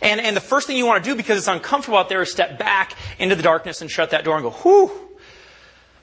And, 0.02 0.20
and 0.20 0.36
the 0.36 0.40
first 0.40 0.66
thing 0.66 0.76
you 0.76 0.86
want 0.86 1.02
to 1.02 1.10
do 1.10 1.16
because 1.16 1.38
it's 1.38 1.48
uncomfortable 1.48 1.98
out 1.98 2.08
there 2.08 2.22
is 2.22 2.30
step 2.30 2.58
back 2.58 2.94
into 3.18 3.34
the 3.34 3.42
darkness 3.42 3.80
and 3.80 3.90
shut 3.90 4.10
that 4.10 4.24
door 4.24 4.36
and 4.36 4.44
go, 4.44 4.50
whew, 4.50 4.90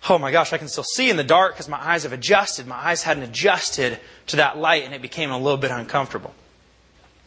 oh 0.10 0.18
my 0.18 0.32
gosh, 0.32 0.52
I 0.52 0.58
can 0.58 0.68
still 0.68 0.84
see 0.84 1.10
in 1.10 1.18
the 1.18 1.24
dark 1.24 1.54
because 1.54 1.70
my 1.70 1.78
eyes 1.80 2.04
have 2.04 2.14
adjusted. 2.14 2.68
My 2.68 2.76
eyes 2.76 3.04
hadn't 3.04 3.24
adjusted 3.24 4.00
to 4.28 4.38
that 4.38 4.58
light 4.58 4.84
and 4.84 4.94
it 4.94 5.02
became 5.02 5.32
a 5.32 5.38
little 5.38 5.58
bit 5.58 5.72
uncomfortable. 5.72 6.34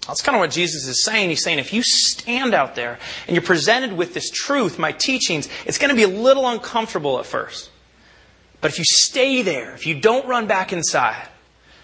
That's 0.06 0.22
kind 0.22 0.36
of 0.36 0.40
what 0.40 0.50
Jesus 0.50 0.86
is 0.86 1.04
saying. 1.04 1.30
He's 1.30 1.42
saying 1.42 1.58
if 1.58 1.72
you 1.72 1.82
stand 1.82 2.54
out 2.54 2.74
there 2.76 2.98
and 3.26 3.34
you're 3.34 3.42
presented 3.42 3.92
with 3.92 4.14
this 4.14 4.30
truth, 4.30 4.78
my 4.78 4.92
teachings, 4.92 5.48
it's 5.64 5.78
going 5.78 5.90
to 5.90 5.96
be 5.96 6.04
a 6.04 6.08
little 6.08 6.48
uncomfortable 6.48 7.18
at 7.18 7.26
first. 7.26 7.70
But 8.60 8.70
if 8.70 8.78
you 8.78 8.84
stay 8.84 9.42
there, 9.42 9.74
if 9.74 9.86
you 9.86 9.98
don't 10.00 10.26
run 10.26 10.46
back 10.46 10.72
inside, 10.72 11.28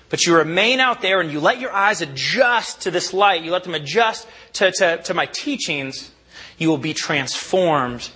but 0.09 0.25
you 0.27 0.37
remain 0.37 0.79
out 0.79 1.01
there 1.01 1.21
and 1.21 1.33
you 1.33 1.41
let 1.41 1.59
your 1.59 1.73
eyes 1.73 2.01
adjust 2.01 2.83
to 2.83 2.91
this 2.91 3.13
light, 3.13 3.43
you 3.43 3.51
let 3.51 3.65
them 3.65 3.75
adjust 3.75 4.29
to, 4.55 4.71
to, 4.73 4.99
to 4.99 5.15
my 5.15 5.27
teachings, 5.27 6.11
you 6.59 6.69
will 6.69 6.79
be 6.79 6.95
transformed 6.95 8.11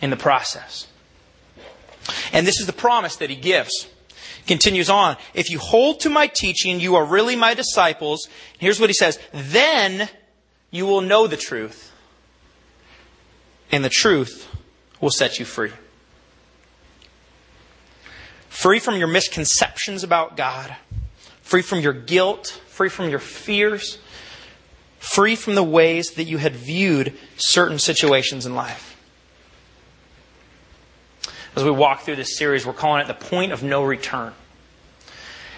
in 0.00 0.10
the 0.10 0.16
process. 0.16 0.88
And 2.32 2.46
this 2.46 2.58
is 2.58 2.66
the 2.66 2.72
promise 2.72 3.16
that 3.16 3.30
he 3.30 3.36
gives 3.36 3.86
continues 4.46 4.90
on. 4.90 5.16
If 5.34 5.50
you 5.50 5.58
hold 5.58 6.00
to 6.00 6.10
my 6.10 6.26
teaching, 6.26 6.80
you 6.80 6.96
are 6.96 7.04
really 7.04 7.36
my 7.36 7.54
disciples. 7.54 8.28
Here's 8.58 8.80
what 8.80 8.90
he 8.90 8.94
says. 8.94 9.18
Then 9.32 10.08
you 10.70 10.86
will 10.86 11.00
know 11.00 11.26
the 11.26 11.36
truth. 11.36 11.92
And 13.70 13.84
the 13.84 13.90
truth 13.90 14.48
will 15.00 15.10
set 15.10 15.38
you 15.38 15.44
free. 15.44 15.72
Free 18.48 18.78
from 18.78 18.96
your 18.96 19.08
misconceptions 19.08 20.04
about 20.04 20.36
God. 20.36 20.76
Free 21.42 21.62
from 21.62 21.80
your 21.80 21.94
guilt. 21.94 22.60
Free 22.68 22.88
from 22.88 23.08
your 23.08 23.18
fears. 23.18 23.98
Free 24.98 25.36
from 25.36 25.54
the 25.54 25.64
ways 25.64 26.12
that 26.12 26.24
you 26.24 26.38
had 26.38 26.54
viewed 26.54 27.16
certain 27.36 27.78
situations 27.78 28.46
in 28.46 28.54
life 28.54 28.92
as 31.56 31.64
we 31.64 31.70
walk 31.70 32.02
through 32.02 32.16
this 32.16 32.36
series, 32.36 32.66
we're 32.66 32.72
calling 32.72 33.02
it 33.02 33.08
the 33.08 33.14
point 33.14 33.52
of 33.52 33.62
no 33.62 33.84
return. 33.84 34.32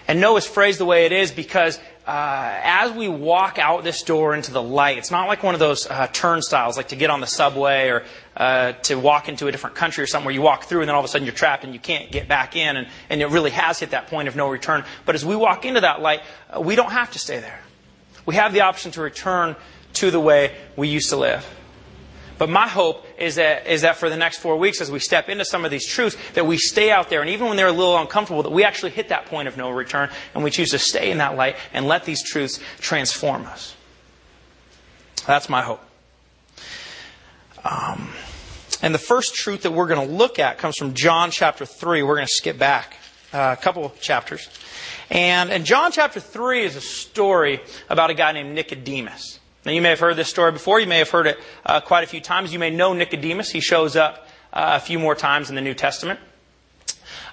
And 0.06 0.20
no 0.20 0.36
is 0.36 0.46
phrased 0.46 0.80
the 0.80 0.84
way 0.84 1.06
it 1.06 1.12
is 1.12 1.30
because 1.30 1.78
uh, 2.06 2.60
as 2.62 2.92
we 2.92 3.08
walk 3.08 3.58
out 3.58 3.84
this 3.84 4.02
door 4.02 4.34
into 4.34 4.52
the 4.52 4.62
light, 4.62 4.98
it's 4.98 5.10
not 5.10 5.28
like 5.28 5.42
one 5.42 5.54
of 5.54 5.60
those 5.60 5.86
uh, 5.86 6.06
turnstiles, 6.08 6.76
like 6.76 6.88
to 6.88 6.96
get 6.96 7.08
on 7.08 7.20
the 7.20 7.26
subway 7.26 7.88
or 7.88 8.04
uh, 8.36 8.72
to 8.72 8.96
walk 8.96 9.30
into 9.30 9.46
a 9.46 9.52
different 9.52 9.76
country 9.76 10.04
or 10.04 10.06
something 10.06 10.26
where 10.26 10.34
you 10.34 10.42
walk 10.42 10.64
through 10.64 10.80
and 10.80 10.88
then 10.88 10.94
all 10.94 11.00
of 11.00 11.06
a 11.06 11.08
sudden 11.08 11.24
you're 11.24 11.34
trapped 11.34 11.64
and 11.64 11.72
you 11.72 11.80
can't 11.80 12.12
get 12.12 12.28
back 12.28 12.56
in, 12.56 12.76
and, 12.76 12.88
and 13.08 13.22
it 13.22 13.28
really 13.28 13.50
has 13.50 13.78
hit 13.78 13.90
that 13.90 14.08
point 14.08 14.28
of 14.28 14.36
no 14.36 14.50
return. 14.50 14.84
But 15.06 15.14
as 15.14 15.24
we 15.24 15.36
walk 15.36 15.64
into 15.64 15.80
that 15.80 16.02
light, 16.02 16.20
uh, 16.54 16.60
we 16.60 16.76
don't 16.76 16.92
have 16.92 17.12
to 17.12 17.18
stay 17.18 17.40
there. 17.40 17.60
We 18.26 18.34
have 18.34 18.52
the 18.52 18.62
option 18.62 18.90
to 18.92 19.00
return 19.00 19.56
to 19.94 20.10
the 20.10 20.20
way 20.20 20.54
we 20.76 20.88
used 20.88 21.10
to 21.10 21.16
live. 21.16 21.46
But 22.36 22.48
my 22.48 22.66
hope 22.66 23.06
is 23.18 23.36
that, 23.36 23.66
is 23.66 23.82
that 23.82 23.96
for 23.96 24.10
the 24.10 24.16
next 24.16 24.38
four 24.38 24.56
weeks, 24.56 24.80
as 24.80 24.90
we 24.90 24.98
step 24.98 25.28
into 25.28 25.44
some 25.44 25.64
of 25.64 25.70
these 25.70 25.86
truths, 25.86 26.16
that 26.34 26.46
we 26.46 26.58
stay 26.58 26.90
out 26.90 27.08
there, 27.08 27.20
and 27.20 27.30
even 27.30 27.46
when 27.46 27.56
they're 27.56 27.68
a 27.68 27.72
little 27.72 27.96
uncomfortable, 27.96 28.42
that 28.42 28.52
we 28.52 28.64
actually 28.64 28.90
hit 28.90 29.10
that 29.10 29.26
point 29.26 29.46
of 29.46 29.56
no 29.56 29.70
return, 29.70 30.10
and 30.34 30.42
we 30.42 30.50
choose 30.50 30.70
to 30.70 30.78
stay 30.78 31.10
in 31.10 31.18
that 31.18 31.36
light 31.36 31.56
and 31.72 31.86
let 31.86 32.04
these 32.04 32.22
truths 32.22 32.58
transform 32.80 33.46
us. 33.46 33.76
That's 35.26 35.48
my 35.48 35.62
hope. 35.62 35.80
Um, 37.64 38.10
and 38.82 38.94
the 38.94 38.98
first 38.98 39.34
truth 39.34 39.62
that 39.62 39.70
we're 39.70 39.86
going 39.86 40.06
to 40.06 40.14
look 40.14 40.38
at 40.38 40.58
comes 40.58 40.76
from 40.76 40.94
John 40.94 41.30
chapter 41.30 41.64
3. 41.64 42.02
We're 42.02 42.16
going 42.16 42.26
to 42.26 42.32
skip 42.32 42.58
back 42.58 42.98
uh, 43.32 43.54
a 43.58 43.62
couple 43.62 43.88
chapters. 44.00 44.48
And, 45.10 45.50
and 45.50 45.64
John 45.64 45.92
chapter 45.92 46.20
3 46.20 46.64
is 46.64 46.76
a 46.76 46.80
story 46.80 47.60
about 47.88 48.10
a 48.10 48.14
guy 48.14 48.32
named 48.32 48.54
Nicodemus. 48.54 49.38
Now, 49.64 49.72
you 49.72 49.80
may 49.80 49.90
have 49.90 50.00
heard 50.00 50.16
this 50.16 50.28
story 50.28 50.52
before. 50.52 50.78
You 50.78 50.86
may 50.86 50.98
have 50.98 51.08
heard 51.08 51.26
it 51.26 51.38
uh, 51.64 51.80
quite 51.80 52.04
a 52.04 52.06
few 52.06 52.20
times. 52.20 52.52
You 52.52 52.58
may 52.58 52.70
know 52.70 52.92
Nicodemus. 52.92 53.50
He 53.50 53.60
shows 53.60 53.96
up 53.96 54.28
uh, 54.52 54.78
a 54.78 54.80
few 54.80 54.98
more 54.98 55.14
times 55.14 55.48
in 55.48 55.54
the 55.54 55.62
New 55.62 55.74
Testament. 55.74 56.20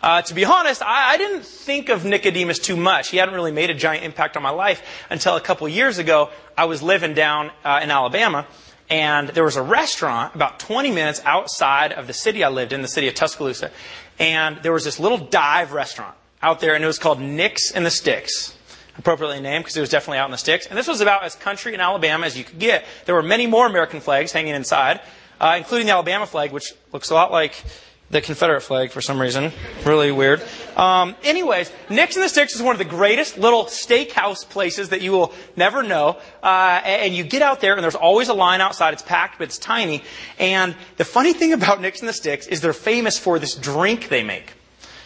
Uh, 0.01 0.21
to 0.21 0.33
be 0.33 0.45
honest, 0.45 0.81
I, 0.81 1.13
I, 1.13 1.17
didn't 1.17 1.45
think 1.45 1.89
of 1.89 2.05
Nicodemus 2.05 2.57
too 2.57 2.75
much. 2.75 3.09
He 3.09 3.17
hadn't 3.17 3.35
really 3.35 3.51
made 3.51 3.69
a 3.69 3.75
giant 3.75 4.03
impact 4.03 4.35
on 4.35 4.41
my 4.41 4.49
life 4.49 4.81
until 5.11 5.35
a 5.35 5.41
couple 5.41 5.67
years 5.69 5.99
ago. 5.99 6.29
I 6.57 6.65
was 6.65 6.81
living 6.81 7.13
down 7.13 7.51
uh, 7.63 7.81
in 7.83 7.91
Alabama, 7.91 8.47
and 8.89 9.29
there 9.29 9.43
was 9.43 9.57
a 9.57 9.61
restaurant 9.61 10.33
about 10.33 10.59
20 10.59 10.89
minutes 10.89 11.21
outside 11.23 11.91
of 11.91 12.07
the 12.07 12.13
city 12.13 12.43
I 12.43 12.49
lived 12.49 12.73
in, 12.73 12.81
the 12.81 12.87
city 12.87 13.07
of 13.07 13.13
Tuscaloosa. 13.13 13.69
And 14.17 14.57
there 14.63 14.73
was 14.73 14.83
this 14.83 14.99
little 14.99 15.19
dive 15.19 15.71
restaurant 15.71 16.15
out 16.41 16.61
there, 16.61 16.73
and 16.73 16.83
it 16.83 16.87
was 16.87 16.97
called 16.97 17.19
Nick's 17.19 17.69
in 17.69 17.83
the 17.83 17.91
Sticks. 17.91 18.55
Appropriately 19.01 19.41
named 19.41 19.63
because 19.63 19.75
it 19.75 19.81
was 19.81 19.89
definitely 19.89 20.19
out 20.19 20.25
in 20.25 20.31
the 20.31 20.37
sticks. 20.37 20.67
And 20.67 20.77
this 20.77 20.87
was 20.87 21.01
about 21.01 21.23
as 21.23 21.33
country 21.33 21.73
in 21.73 21.79
Alabama 21.79 22.27
as 22.27 22.37
you 22.37 22.43
could 22.43 22.59
get. 22.59 22.85
There 23.05 23.15
were 23.15 23.23
many 23.23 23.47
more 23.47 23.65
American 23.65 23.99
flags 23.99 24.31
hanging 24.31 24.53
inside, 24.53 25.01
uh, 25.39 25.55
including 25.57 25.87
the 25.87 25.93
Alabama 25.93 26.27
flag, 26.27 26.51
which 26.51 26.71
looks 26.93 27.09
a 27.09 27.15
lot 27.15 27.31
like 27.31 27.63
the 28.11 28.21
Confederate 28.21 28.61
flag 28.61 28.91
for 28.91 29.01
some 29.01 29.19
reason. 29.19 29.51
Really 29.85 30.11
weird. 30.11 30.43
Um, 30.77 31.15
anyways, 31.23 31.71
Nick's 31.89 32.15
in 32.15 32.21
the 32.21 32.29
Sticks 32.29 32.53
is 32.53 32.61
one 32.61 32.75
of 32.75 32.77
the 32.77 32.85
greatest 32.85 33.39
little 33.39 33.65
steakhouse 33.65 34.47
places 34.47 34.89
that 34.89 35.01
you 35.01 35.13
will 35.13 35.33
never 35.55 35.81
know. 35.81 36.19
Uh, 36.43 36.79
and 36.83 37.15
you 37.15 37.23
get 37.23 37.41
out 37.41 37.59
there, 37.59 37.73
and 37.73 37.83
there's 37.83 37.95
always 37.95 38.27
a 38.29 38.35
line 38.35 38.61
outside. 38.61 38.93
It's 38.93 39.01
packed, 39.01 39.39
but 39.39 39.45
it's 39.45 39.57
tiny. 39.57 40.03
And 40.37 40.75
the 40.97 41.05
funny 41.05 41.33
thing 41.33 41.53
about 41.53 41.81
Nick's 41.81 42.01
in 42.01 42.05
the 42.05 42.13
Sticks 42.13 42.45
is 42.45 42.61
they're 42.61 42.71
famous 42.71 43.17
for 43.17 43.39
this 43.39 43.55
drink 43.55 44.09
they 44.09 44.21
make 44.21 44.53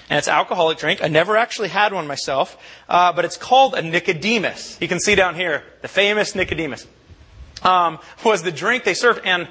and 0.09 0.17
it's 0.17 0.27
an 0.27 0.33
alcoholic 0.33 0.77
drink. 0.77 1.03
I 1.03 1.07
never 1.07 1.37
actually 1.37 1.69
had 1.69 1.93
one 1.93 2.07
myself, 2.07 2.57
uh, 2.87 3.11
but 3.13 3.25
it's 3.25 3.37
called 3.37 3.73
a 3.73 3.81
Nicodemus. 3.81 4.77
You 4.79 4.87
can 4.87 4.99
see 4.99 5.15
down 5.15 5.35
here 5.35 5.63
the 5.81 5.87
famous 5.87 6.35
Nicodemus 6.35 6.87
um, 7.63 7.99
was 8.23 8.43
the 8.43 8.51
drink 8.51 8.83
they 8.83 8.93
served, 8.93 9.21
and 9.25 9.47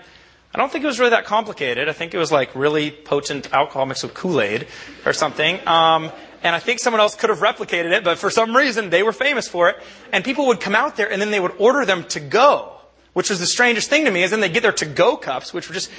I 0.54 0.58
don't 0.58 0.70
think 0.70 0.84
it 0.84 0.86
was 0.86 1.00
really 1.00 1.10
that 1.10 1.24
complicated. 1.24 1.88
I 1.88 1.92
think 1.92 2.14
it 2.14 2.18
was 2.18 2.30
like 2.30 2.54
really 2.54 2.92
potent 2.92 3.52
alcohol 3.52 3.86
mixed 3.86 4.04
with 4.04 4.14
Kool 4.14 4.40
Aid 4.40 4.68
or 5.04 5.12
something. 5.12 5.58
Um, 5.66 6.12
and 6.44 6.54
I 6.54 6.60
think 6.60 6.78
someone 6.78 7.00
else 7.00 7.16
could 7.16 7.30
have 7.30 7.40
replicated 7.40 7.90
it, 7.90 8.04
but 8.04 8.18
for 8.18 8.30
some 8.30 8.54
reason 8.54 8.90
they 8.90 9.02
were 9.02 9.12
famous 9.12 9.48
for 9.48 9.68
it. 9.70 9.76
And 10.12 10.24
people 10.24 10.46
would 10.46 10.60
come 10.60 10.76
out 10.76 10.96
there 10.96 11.10
and 11.10 11.20
then 11.20 11.32
they 11.32 11.40
would 11.40 11.54
order 11.58 11.84
them 11.84 12.04
to 12.08 12.20
go, 12.20 12.76
which 13.14 13.30
was 13.30 13.40
the 13.40 13.46
strangest 13.46 13.90
thing 13.90 14.04
to 14.04 14.12
me. 14.12 14.22
Is 14.22 14.30
then 14.30 14.40
they 14.40 14.48
get 14.48 14.62
their 14.62 14.72
to 14.72 14.86
go 14.86 15.16
cups, 15.16 15.52
which 15.52 15.68
were 15.68 15.74
just 15.74 15.90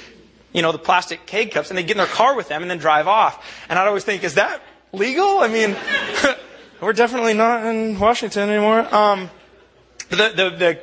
you 0.52 0.62
know, 0.62 0.72
the 0.72 0.78
plastic 0.78 1.26
keg 1.26 1.50
cups 1.50 1.70
and 1.70 1.78
they 1.78 1.82
get 1.82 1.92
in 1.92 1.98
their 1.98 2.06
car 2.06 2.34
with 2.36 2.48
them 2.48 2.62
and 2.62 2.70
then 2.70 2.78
drive 2.78 3.06
off. 3.06 3.44
And 3.68 3.78
I'd 3.78 3.86
always 3.86 4.04
think, 4.04 4.24
is 4.24 4.34
that 4.34 4.62
legal? 4.92 5.40
I 5.40 5.48
mean, 5.48 5.76
we're 6.80 6.92
definitely 6.92 7.34
not 7.34 7.66
in 7.66 7.98
Washington 7.98 8.48
anymore. 8.48 8.94
Um, 8.94 9.30
the, 10.10 10.16
the, 10.16 10.50
the, 10.56 10.78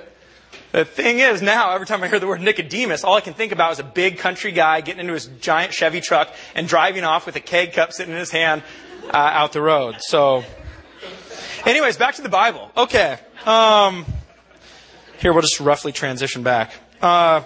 the 0.71 0.85
thing 0.85 1.19
is 1.19 1.41
now, 1.41 1.73
every 1.73 1.87
time 1.87 2.03
I 2.03 2.07
hear 2.07 2.19
the 2.19 2.27
word 2.27 2.41
Nicodemus, 2.41 3.03
all 3.03 3.15
I 3.15 3.21
can 3.21 3.33
think 3.33 3.51
about 3.51 3.73
is 3.73 3.79
a 3.79 3.83
big 3.83 4.17
country 4.17 4.51
guy 4.51 4.81
getting 4.81 5.01
into 5.01 5.13
his 5.13 5.27
giant 5.39 5.73
Chevy 5.73 6.01
truck 6.01 6.33
and 6.55 6.67
driving 6.67 7.03
off 7.03 7.25
with 7.25 7.35
a 7.35 7.39
keg 7.39 7.73
cup 7.73 7.93
sitting 7.93 8.13
in 8.13 8.19
his 8.19 8.31
hand 8.31 8.63
uh, 9.13 9.17
out 9.17 9.53
the 9.53 9.61
road. 9.61 9.97
So, 9.99 10.43
anyways, 11.65 11.97
back 11.97 12.15
to 12.15 12.21
the 12.21 12.29
Bible. 12.29 12.71
Okay. 12.75 13.17
Um, 13.45 14.05
here, 15.19 15.31
we'll 15.31 15.41
just 15.41 15.59
roughly 15.59 15.91
transition 15.91 16.43
back. 16.43 16.73
Uh, 17.01 17.43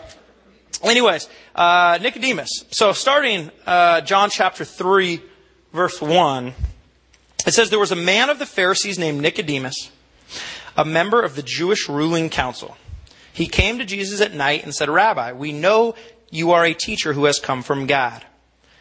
anyways, 0.84 1.28
uh, 1.58 1.98
Nicodemus. 2.02 2.66
So 2.70 2.94
starting 2.94 3.52
uh, 3.66 4.02
John 4.02 4.30
chapter 4.30 4.64
3, 4.64 5.22
verse 5.74 6.00
1, 6.00 6.54
it 7.46 7.54
says, 7.54 7.70
There 7.70 7.80
was 7.80 7.92
a 7.92 7.96
man 7.96 8.30
of 8.30 8.40
the 8.40 8.46
Pharisees 8.46 9.00
named 9.00 9.22
Nicodemus, 9.22 9.92
a 10.78 10.86
member 10.86 11.22
of 11.22 11.36
the 11.36 11.44
Jewish 11.44 11.90
ruling 11.90 12.30
council. 12.30 12.78
He 13.34 13.48
came 13.48 13.80
to 13.80 13.86
Jesus 13.86 14.22
at 14.22 14.34
night 14.34 14.64
and 14.64 14.74
said, 14.74 14.90
Rabbi, 14.90 15.34
we 15.34 15.52
know 15.52 15.96
you 16.30 16.52
are 16.52 16.66
a 16.66 16.74
teacher 16.74 17.14
who 17.14 17.26
has 17.26 17.40
come 17.40 17.64
from 17.64 17.88
God. 17.88 18.24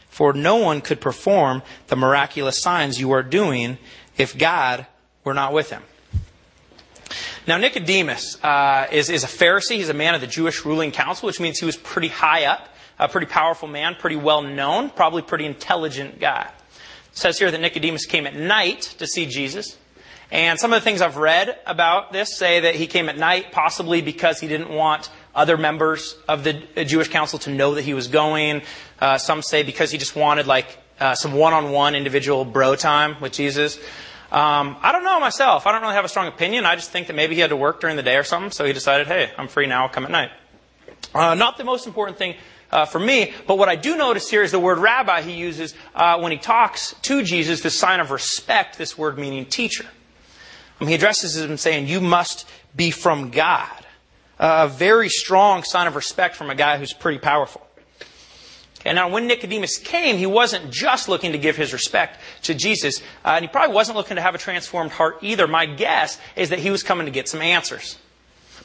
For 0.09 0.33
no 0.33 0.57
one 0.57 0.81
could 0.81 1.01
perform 1.01 1.63
the 1.89 1.97
miraculous 1.97 2.61
signs 2.61 3.01
you 3.01 3.13
are 3.13 3.23
doing 3.23 3.79
if 4.17 4.37
God 4.37 4.87
were 5.25 5.35
not 5.35 5.53
with 5.53 5.71
him. 5.71 5.83
Now, 7.47 7.59
Nicodemus 7.59 8.43
uh, 8.43 8.89
is, 8.91 9.09
is 9.09 9.23
a 9.23 9.29
Pharisee. 9.29 9.77
He's 9.77 9.89
a 9.89 9.95
man 9.95 10.17
of 10.17 10.21
the 10.21 10.27
Jewish 10.27 10.65
ruling 10.65 10.91
council, 10.91 11.29
which 11.29 11.39
means 11.39 11.61
he 11.61 11.67
was 11.67 11.77
pretty 11.77 12.09
high 12.09 12.45
up, 12.45 12.69
a 12.99 13.09
pretty 13.09 13.29
powerful 13.29 13.69
man, 13.69 13.95
pretty 13.95 14.17
well 14.17 14.43
known, 14.43 14.91
probably 14.91 15.23
pretty 15.23 15.47
intelligent 15.47 16.19
guy. 16.19 16.51
It 17.13 17.17
says 17.17 17.39
here 17.39 17.51
that 17.51 17.61
Nicodemus 17.61 18.05
came 18.05 18.27
at 18.27 18.35
night 18.35 18.83
to 18.99 19.07
see 19.07 19.27
Jesus. 19.27 19.77
And 20.33 20.59
some 20.59 20.73
of 20.73 20.81
the 20.81 20.85
things 20.85 21.01
I've 21.01 21.19
read 21.19 21.57
about 21.67 22.13
this 22.13 22.37
say 22.37 22.61
that 22.61 22.75
he 22.75 22.89
came 22.89 23.09
at 23.09 23.17
night, 23.17 23.53
possibly 23.53 24.03
because 24.03 24.41
he 24.41 24.49
didn't 24.49 24.71
want 24.71 25.09
other 25.33 25.57
members 25.57 26.17
of 26.29 26.43
the 26.43 26.55
Jewish 26.85 27.09
council 27.09 27.39
to 27.41 27.51
know 27.51 27.77
that 27.77 27.83
he 27.83 27.95
was 27.95 28.09
going. 28.09 28.63
Uh, 29.01 29.19
some 29.19 29.41
say 29.41 29.63
because 29.63 29.93
he 29.93 29.99
just 29.99 30.17
wanted 30.17 30.49
like 30.49 30.79
uh, 30.99 31.15
some 31.15 31.33
one-on-one 31.33 31.95
individual 31.95 32.45
bro 32.45 32.75
time 32.75 33.21
with 33.21 33.33
Jesus. 33.33 33.79
Um, 34.33 34.77
I 34.83 34.91
don't 34.91 35.05
know 35.05 35.21
myself. 35.21 35.67
I 35.67 35.73
don't 35.73 35.83
really 35.83 35.95
have 35.95 36.05
a 36.05 36.09
strong 36.09 36.27
opinion. 36.27 36.67
I 36.67 36.75
just 36.75 36.91
think 36.91 37.07
that 37.07 37.15
maybe 37.15 37.37
he 37.37 37.41
had 37.41 37.51
to 37.51 37.57
work 37.57 37.81
during 37.81 37.97
the 37.97 38.03
day 38.03 38.17
or 38.17 38.25
something, 38.25 38.51
so 38.51 38.65
he 38.65 38.73
decided, 38.73 39.07
hey, 39.07 39.31
I'm 39.39 39.47
free 39.47 39.67
now. 39.67 39.83
I'll 39.85 39.89
come 39.89 40.05
at 40.05 40.11
night. 40.11 40.31
Uh, 41.15 41.35
not 41.35 41.59
the 41.59 41.65
most 41.65 41.87
important 41.87 42.19
thing 42.19 42.35
uh, 42.73 42.85
for 42.87 42.99
me, 42.99 43.33
but 43.47 43.57
what 43.59 43.69
I 43.69 43.77
do 43.77 43.97
notice 43.97 44.29
here 44.29 44.43
is 44.43 44.51
the 44.51 44.59
word 44.59 44.79
rabbi 44.79 45.23
he 45.23 45.33
uses 45.33 45.75
uh, 45.95 46.19
when 46.19 46.33
he 46.33 46.39
talks 46.39 46.95
to 47.03 47.23
Jesus, 47.23 47.61
the 47.61 47.71
sign 47.71 48.01
of 48.01 48.11
respect, 48.11 48.79
this 48.79 48.99
word 48.99 49.17
meaning 49.17 49.47
teacher. 49.47 49.87
Um, 50.81 50.89
he 50.89 50.95
addresses 50.95 51.37
him 51.37 51.57
saying, 51.57 51.87
You 51.87 52.01
must 52.01 52.49
be 52.75 52.91
from 52.91 53.31
God. 53.31 53.71
a 54.39 54.69
very 54.69 55.09
strong 55.09 55.63
sign 55.63 55.87
of 55.87 55.95
respect 55.95 56.35
from 56.37 56.51
a 56.51 56.55
guy 56.55 56.79
who's 56.79 56.93
pretty 56.93 57.19
powerful. 57.19 57.66
And 58.87 58.97
now, 58.97 59.09
when 59.09 59.27
Nicodemus 59.27 59.79
came, 59.79 60.17
he 60.17 60.27
wasn't 60.27 60.71
just 60.71 61.09
looking 61.09 61.33
to 61.33 61.39
give 61.39 61.57
his 61.57 61.73
respect 61.73 62.21
to 62.43 62.55
Jesus, 62.55 63.01
uh, 63.25 63.31
and 63.31 63.45
he 63.45 63.49
probably 63.49 63.75
wasn't 63.75 63.97
looking 63.97 64.17
to 64.17 64.23
have 64.23 64.35
a 64.35 64.39
transformed 64.39 64.93
heart 64.93 65.19
either. 65.23 65.49
My 65.49 65.67
guess 65.67 66.19
is 66.37 66.51
that 66.51 66.61
he 66.61 66.71
was 66.71 66.83
coming 66.83 67.07
to 67.07 67.13
get 67.13 67.29
some 67.29 67.43
answers. 67.43 67.99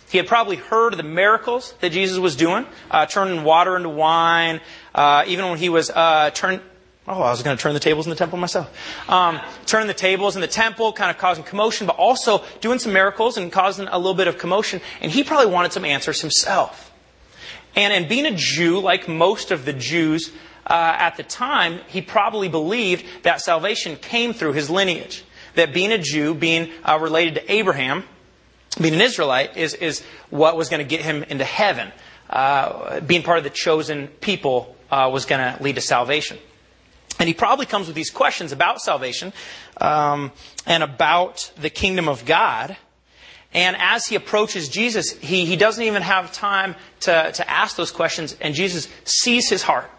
He 0.10 0.18
had 0.18 0.28
probably 0.28 0.58
heard 0.58 0.94
of 0.94 0.98
the 0.98 1.04
miracles 1.04 1.74
that 1.80 1.92
Jesus 1.92 2.20
was 2.20 2.36
doing, 2.36 2.66
uh, 2.92 3.06
turning 3.08 3.44
water 3.44 3.76
into 3.76 3.90
wine, 3.90 4.62
uh, 4.94 5.24
even 5.28 5.50
when 5.50 5.58
he 5.58 5.70
was 5.70 5.90
uh. 5.90 6.30
Oh, 7.08 7.24
I 7.24 7.32
was 7.32 7.42
going 7.42 7.58
to 7.58 7.62
turn 7.62 7.74
the 7.74 7.80
tables 7.80 8.06
in 8.06 8.12
the 8.12 8.16
temple 8.16 8.38
myself. 8.38 8.70
Um, 9.10 9.40
turn 9.66 9.88
the 9.88 9.94
tables 9.94 10.36
in 10.36 10.42
the 10.42 10.48
temple, 10.48 10.94
kind 10.94 11.10
of 11.10 11.18
causing 11.18 11.44
commotion, 11.44 11.88
but 11.88 11.96
also 11.96 12.44
doing 12.60 12.78
some 12.78 12.94
miracles 12.94 13.38
and 13.38 13.52
causing 13.52 13.88
a 13.88 13.98
little 13.98 14.14
bit 14.14 14.28
of 14.28 14.38
commotion. 14.38 14.82
And 15.02 15.12
he 15.12 15.24
probably 15.24 15.52
wanted 15.52 15.74
some 15.74 15.84
answers 15.84 16.22
himself. 16.22 16.91
And, 17.76 17.94
and 17.94 18.08
being 18.10 18.26
a 18.26 18.36
Jew, 18.36 18.80
like 18.80 19.08
most 19.08 19.52
of 19.52 19.66
the 19.66 19.74
Jews 19.74 20.32
uh, 20.68 20.96
at 20.98 21.18
the 21.18 21.24
time, 21.24 21.80
he 21.88 22.02
probably 22.02 22.50
believed 22.50 23.06
that 23.24 23.42
salvation 23.42 23.96
came 23.96 24.34
through 24.34 24.54
his 24.54 24.70
lineage. 24.70 25.24
That 25.56 25.74
being 25.74 25.92
a 25.92 25.98
Jew, 25.98 26.34
being 26.34 26.72
uh, 26.84 26.98
related 27.02 27.36
to 27.36 27.52
Abraham, 27.52 28.06
being 28.80 28.94
an 28.94 29.02
Israelite, 29.02 29.58
is, 29.58 29.74
is 29.74 30.02
what 30.30 30.56
was 30.56 30.70
going 30.70 30.80
to 30.80 30.88
get 30.88 31.02
him 31.02 31.24
into 31.24 31.44
heaven. 31.44 31.92
Uh, 32.30 33.02
being 33.02 33.24
part 33.24 33.38
of 33.38 33.44
the 33.44 33.50
chosen 33.50 34.08
people 34.08 34.76
uh, 34.90 35.10
was 35.12 35.26
going 35.26 35.42
to 35.42 35.62
lead 35.62 35.76
to 35.76 35.82
salvation. 35.82 36.38
And 37.20 37.28
he 37.28 37.34
probably 37.34 37.66
comes 37.66 37.88
with 37.88 37.96
these 37.96 38.10
questions 38.10 38.52
about 38.52 38.82
salvation 38.82 39.34
um, 39.80 40.32
and 40.66 40.82
about 40.84 41.52
the 41.60 41.70
kingdom 41.70 42.08
of 42.08 42.26
God. 42.26 42.78
And 43.54 43.76
as 43.78 44.08
he 44.08 44.16
approaches 44.16 44.70
Jesus, 44.70 45.12
he, 45.12 45.46
he 45.46 45.58
doesn't 45.58 45.84
even 45.84 46.02
have 46.02 46.32
time 46.32 46.76
to, 47.02 47.32
to 47.34 47.50
ask 47.50 47.76
those 47.76 47.92
questions, 47.92 48.36
and 48.40 48.56
Jesus 48.56 48.88
sees 49.04 49.50
his 49.50 49.62
heart. 49.62 49.90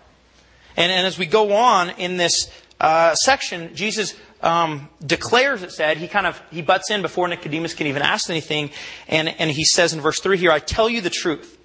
And, 0.76 0.90
and 0.90 1.06
as 1.06 1.18
we 1.18 1.26
go 1.26 1.52
on 1.52 1.90
in 1.90 2.16
this 2.16 2.50
uh, 2.80 3.14
section, 3.14 3.74
Jesus 3.74 4.14
um, 4.40 4.88
declares, 5.04 5.62
it 5.62 5.70
said, 5.70 5.98
he 5.98 6.08
kind 6.08 6.26
of 6.26 6.40
he 6.50 6.62
butts 6.62 6.90
in 6.90 7.02
before 7.02 7.28
Nicodemus 7.28 7.74
can 7.74 7.86
even 7.88 8.00
ask 8.00 8.30
anything, 8.30 8.70
and, 9.06 9.28
and 9.28 9.50
he 9.50 9.64
says 9.64 9.92
in 9.92 10.00
verse 10.00 10.18
3 10.20 10.38
here, 10.38 10.50
I 10.50 10.58
tell 10.58 10.88
you 10.88 11.02
the 11.02 11.10
truth. 11.10 11.58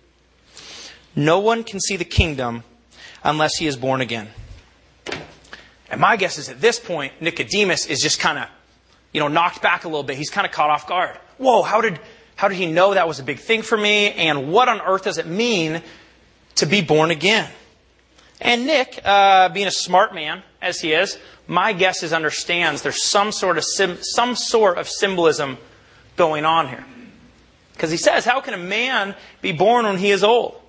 No 1.15 1.39
one 1.39 1.63
can 1.63 1.79
see 1.79 1.95
the 1.95 2.05
kingdom 2.05 2.63
unless 3.23 3.55
he 3.55 3.65
is 3.65 3.77
born 3.77 4.01
again. 4.01 4.27
And 5.89 6.01
my 6.01 6.17
guess 6.17 6.37
is 6.37 6.49
at 6.49 6.59
this 6.59 6.81
point, 6.81 7.13
Nicodemus 7.21 7.85
is 7.85 8.01
just 8.01 8.19
kind 8.19 8.37
of, 8.39 8.49
you 9.13 9.21
know, 9.21 9.29
knocked 9.29 9.61
back 9.61 9.85
a 9.85 9.87
little 9.87 10.03
bit. 10.03 10.17
He's 10.17 10.29
kind 10.29 10.45
of 10.45 10.51
caught 10.51 10.69
off 10.69 10.85
guard 10.85 11.17
whoa, 11.37 11.63
how 11.63 11.81
did, 11.81 11.99
how 12.35 12.47
did 12.47 12.57
he 12.57 12.65
know 12.65 12.93
that 12.93 13.07
was 13.07 13.19
a 13.19 13.23
big 13.23 13.39
thing 13.39 13.61
for 13.61 13.77
me? 13.77 14.11
And 14.11 14.51
what 14.51 14.69
on 14.69 14.81
earth 14.81 15.03
does 15.03 15.17
it 15.17 15.27
mean 15.27 15.81
to 16.57 16.65
be 16.65 16.81
born 16.81 17.11
again. 17.11 17.49
And 18.39 18.65
Nick, 18.65 18.99
uh, 19.03 19.49
being 19.49 19.67
a 19.67 19.71
smart 19.71 20.13
man 20.13 20.43
as 20.61 20.81
he 20.81 20.93
is, 20.93 21.17
my 21.47 21.73
guess 21.73 22.03
is 22.03 22.13
understands 22.13 22.81
there's 22.81 23.03
some 23.03 23.31
sort 23.31 23.57
of 23.57 23.63
sim- 23.63 23.99
some 24.01 24.35
sort 24.35 24.77
of 24.77 24.87
symbolism 24.87 25.57
going 26.15 26.45
on 26.45 26.67
here. 26.67 26.85
Because 27.73 27.89
he 27.89 27.97
says, 27.97 28.25
"How 28.25 28.41
can 28.41 28.53
a 28.53 28.57
man 28.57 29.15
be 29.41 29.51
born 29.51 29.85
when 29.85 29.97
he 29.97 30.11
is 30.11 30.23
old? 30.23 30.59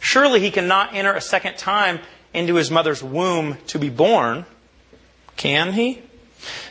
Surely 0.00 0.40
he 0.40 0.50
cannot 0.50 0.94
enter 0.94 1.12
a 1.12 1.20
second 1.20 1.56
time 1.56 2.00
into 2.32 2.54
his 2.54 2.70
mother's 2.70 3.02
womb 3.02 3.56
to 3.68 3.78
be 3.78 3.88
born, 3.88 4.46
can 5.36 5.72
he?" 5.72 6.02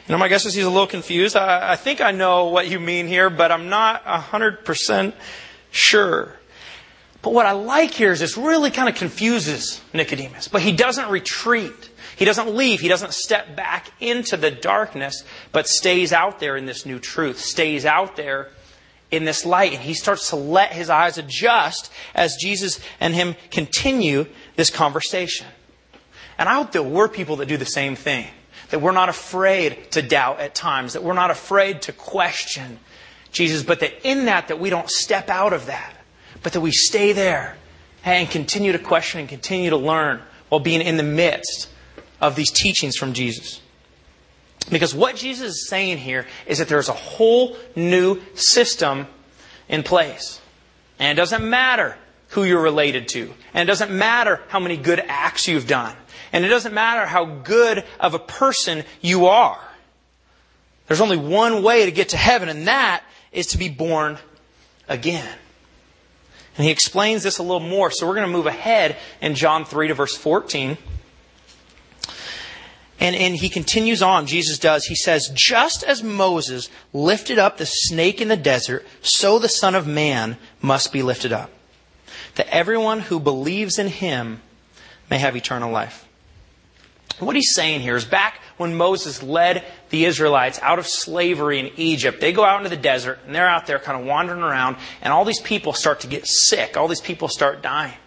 You 0.08 0.14
know, 0.14 0.18
my 0.18 0.28
guess 0.28 0.46
is 0.46 0.54
he's 0.54 0.66
a 0.66 0.70
little 0.70 0.88
confused. 0.88 1.36
I, 1.36 1.74
I 1.74 1.76
think 1.76 2.02
I 2.02 2.12
know 2.12 2.46
what 2.46 2.70
you 2.70 2.80
mean 2.80 3.08
here, 3.08 3.30
but 3.30 3.52
I'm 3.52 3.70
not 3.70 4.06
100% 4.06 5.14
sure. 5.72 6.36
But 7.22 7.34
what 7.34 7.46
I 7.46 7.52
like 7.52 7.92
here 7.92 8.12
is 8.12 8.20
this 8.20 8.38
really 8.38 8.72
kind 8.72 8.88
of 8.88 8.96
confuses 8.96 9.82
Nicodemus. 9.94 10.48
But 10.48 10.62
he 10.62 10.72
doesn't 10.72 11.10
retreat. 11.10 11.90
He 12.16 12.26
doesn't 12.26 12.56
leave. 12.56 12.80
He 12.80 12.88
doesn't 12.88 13.14
step 13.14 13.56
back 13.56 13.92
into 14.00 14.38
the 14.38 14.52
darkness, 14.52 15.24
but 15.52 15.68
stays 15.68 16.14
out 16.14 16.40
there 16.40 16.56
in 16.56 16.66
this 16.66 16.86
new 16.86 17.00
truth, 17.00 17.40
stays 17.40 17.86
out 17.86 18.16
there 18.16 18.50
in 19.12 19.26
this 19.26 19.46
light. 19.46 19.74
And 19.74 19.82
he 19.82 19.94
starts 19.94 20.30
to 20.30 20.36
let 20.36 20.72
his 20.72 20.90
eyes 20.90 21.18
adjust 21.18 21.92
as 22.16 22.38
Jesus 22.40 22.80
and 23.00 23.14
him 23.14 23.36
continue 23.52 24.26
this 24.56 24.70
conversation. 24.70 25.48
And 26.38 26.48
I 26.48 26.54
hope 26.54 26.72
that 26.74 26.84
we're 26.84 27.08
people 27.08 27.36
that 27.38 27.48
do 27.48 27.58
the 27.58 27.66
same 27.66 27.96
thing. 27.96 28.28
That 28.70 28.82
we're 28.82 28.92
not 28.92 29.10
afraid 29.10 29.92
to 29.92 30.02
doubt 30.02 30.40
at 30.40 30.56
times, 30.56 30.94
that 30.94 31.04
we're 31.04 31.14
not 31.14 31.32
afraid 31.32 31.84
to 31.84 31.94
question 31.94 32.80
Jesus, 33.32 33.64
but 33.64 33.80
that 33.80 34.08
in 34.08 34.26
that, 34.26 34.48
that 34.50 34.60
we 34.60 34.70
don't 34.70 34.90
step 34.90 35.30
out 35.30 35.54
of 35.54 35.68
that 35.68 35.98
but 36.44 36.54
that 36.54 36.62
we 36.62 36.72
stay 36.72 37.14
there 37.14 37.58
and 38.04 38.30
continue 38.30 38.72
to 38.72 38.80
question 38.80 39.20
and 39.20 39.30
continue 39.30 39.70
to 39.70 39.78
learn 39.78 40.22
while 40.50 40.60
being 40.60 40.82
in 40.82 40.98
the 40.98 41.04
midst 41.04 41.70
of 42.22 42.36
these 42.36 42.52
teachings 42.52 42.96
from 42.96 43.14
Jesus. 43.14 43.62
Because 44.70 44.94
what 44.94 45.16
Jesus 45.16 45.50
is 45.50 45.70
saying 45.70 45.98
here 45.98 46.26
is 46.46 46.60
that 46.60 46.68
there's 46.68 46.90
a 46.90 46.94
whole 46.94 47.56
new 47.76 48.22
system 48.34 49.08
in 49.70 49.84
place. 49.84 50.42
And 51.00 51.18
it 51.18 51.22
doesn't 51.22 51.48
matter 51.48 51.98
who 52.30 52.44
you're 52.44 52.62
related 52.62 53.08
to. 53.10 53.34
And 53.54 53.68
it 53.68 53.72
doesn't 53.72 53.92
matter 53.92 54.42
how 54.48 54.60
many 54.60 54.78
good 54.78 55.02
acts 55.08 55.48
you've 55.48 55.68
done. 55.68 55.96
And 56.34 56.44
it 56.44 56.50
doesn't 56.50 56.74
matter 56.74 57.06
how 57.06 57.26
good 57.26 57.84
of 58.00 58.14
a 58.14 58.20
person 58.20 58.84
you 59.02 59.28
are. 59.28 59.60
There's 60.88 61.02
only 61.02 61.18
one 61.18 61.64
way 61.64 61.86
to 61.86 61.92
get 61.92 62.10
to 62.10 62.18
heaven, 62.18 62.50
and 62.50 62.68
that 62.68 63.04
is 63.32 63.48
to 63.48 63.58
be 63.58 63.70
born 63.70 64.18
again. 64.88 65.38
And 66.58 66.66
he 66.66 66.72
explains 66.72 67.24
this 67.24 67.38
a 67.38 67.44
little 67.44 67.60
more. 67.60 67.92
So 67.92 68.08
we're 68.08 68.16
going 68.16 68.28
to 68.28 68.34
move 68.34 68.48
ahead 68.48 68.98
in 69.22 69.36
John 69.36 69.64
3 69.64 69.90
to 69.90 69.94
verse 69.94 70.16
14. 70.16 70.78
And, 73.00 73.16
and 73.16 73.36
he 73.36 73.50
continues 73.50 74.02
on, 74.02 74.26
Jesus 74.26 74.58
does. 74.58 74.86
He 74.86 74.96
says, 74.96 75.32
Just 75.36 75.84
as 75.84 76.02
Moses 76.02 76.70
lifted 76.94 77.38
up 77.38 77.58
the 77.58 77.68
snake 77.68 78.22
in 78.22 78.28
the 78.28 78.38
desert, 78.38 78.86
so 79.02 79.38
the 79.38 79.50
Son 79.50 79.76
of 79.76 79.86
Man 79.86 80.38
must 80.62 80.92
be 80.92 81.04
lifted 81.04 81.32
up, 81.32 81.52
that 82.38 82.48
everyone 82.54 83.00
who 83.00 83.20
believes 83.20 83.78
in 83.78 83.88
him 83.88 84.42
may 85.10 85.18
have 85.18 85.36
eternal 85.36 85.72
life. 85.72 86.08
What 87.20 87.36
he's 87.36 87.54
saying 87.56 87.82
here 87.82 87.96
is 87.96 88.06
back 88.06 88.40
when 88.58 88.76
Moses 88.76 89.24
led 89.24 89.66
the 89.90 90.06
Israelites 90.06 90.60
out 90.62 90.78
of 90.78 90.86
slavery 90.86 91.60
in 91.60 91.72
Egypt, 91.78 92.22
they 92.22 92.32
go 92.32 92.44
out 92.44 92.58
into 92.58 92.70
the 92.70 92.82
desert 92.82 93.20
and 93.26 93.34
they're 93.34 93.50
out 93.50 93.66
there 93.66 93.80
kind 93.80 94.00
of 94.00 94.06
wandering 94.06 94.42
around, 94.42 94.78
and 95.02 95.12
all 95.12 95.26
these 95.26 95.42
people 95.42 95.74
start 95.74 96.02
to 96.02 96.08
get 96.08 96.28
sick. 96.28 96.78
All 96.78 96.88
these 96.88 97.02
people 97.02 97.28
start 97.28 97.64
dying. 97.64 97.98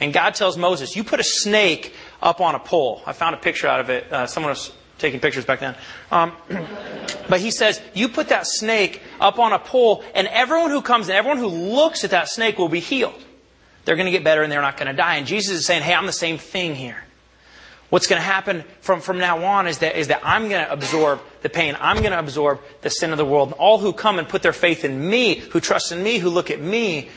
And 0.00 0.12
God 0.14 0.34
tells 0.34 0.56
Moses, 0.56 0.96
You 0.96 1.04
put 1.04 1.20
a 1.20 1.24
snake 1.24 1.92
up 2.22 2.40
on 2.40 2.54
a 2.54 2.58
pole. 2.58 3.02
I 3.06 3.12
found 3.12 3.34
a 3.34 3.38
picture 3.38 3.68
out 3.68 3.80
of 3.80 3.90
it. 3.90 4.10
Uh, 4.10 4.26
someone 4.26 4.50
was 4.50 4.72
taking 4.98 5.20
pictures 5.20 5.44
back 5.44 5.60
then. 5.60 5.74
Um, 6.10 6.32
but 7.28 7.40
he 7.40 7.50
says, 7.50 7.82
You 7.92 8.08
put 8.08 8.28
that 8.28 8.46
snake 8.46 9.02
up 9.20 9.38
on 9.38 9.52
a 9.52 9.58
pole, 9.58 10.02
and 10.14 10.26
everyone 10.28 10.70
who 10.70 10.80
comes 10.80 11.08
and 11.08 11.16
everyone 11.16 11.38
who 11.38 11.48
looks 11.48 12.02
at 12.02 12.10
that 12.10 12.28
snake 12.28 12.58
will 12.58 12.70
be 12.70 12.80
healed. 12.80 13.22
They're 13.84 13.96
going 13.96 14.06
to 14.06 14.12
get 14.12 14.24
better 14.24 14.42
and 14.42 14.50
they're 14.50 14.62
not 14.62 14.76
going 14.76 14.86
to 14.88 14.94
die. 14.94 15.16
And 15.16 15.26
Jesus 15.26 15.58
is 15.58 15.66
saying, 15.66 15.82
Hey, 15.82 15.94
I'm 15.94 16.06
the 16.06 16.12
same 16.12 16.38
thing 16.38 16.74
here. 16.74 17.04
What's 17.90 18.06
going 18.06 18.20
to 18.20 18.26
happen 18.26 18.64
from, 18.80 19.00
from 19.00 19.18
now 19.18 19.44
on 19.44 19.68
is 19.68 19.78
that, 19.78 19.96
is 19.96 20.08
that 20.08 20.20
I'm 20.24 20.48
going 20.48 20.64
to 20.64 20.72
absorb 20.72 21.20
the 21.42 21.48
pain. 21.48 21.76
I'm 21.78 21.98
going 21.98 22.10
to 22.10 22.18
absorb 22.18 22.60
the 22.80 22.90
sin 22.90 23.12
of 23.12 23.18
the 23.18 23.24
world. 23.24 23.50
And 23.50 23.58
all 23.58 23.78
who 23.78 23.92
come 23.92 24.18
and 24.18 24.28
put 24.28 24.42
their 24.42 24.52
faith 24.52 24.84
in 24.84 25.08
me, 25.08 25.36
who 25.36 25.60
trust 25.60 25.92
in 25.92 26.02
me, 26.02 26.18
who 26.18 26.30
look 26.30 26.50
at 26.50 26.60
me, 26.60 27.08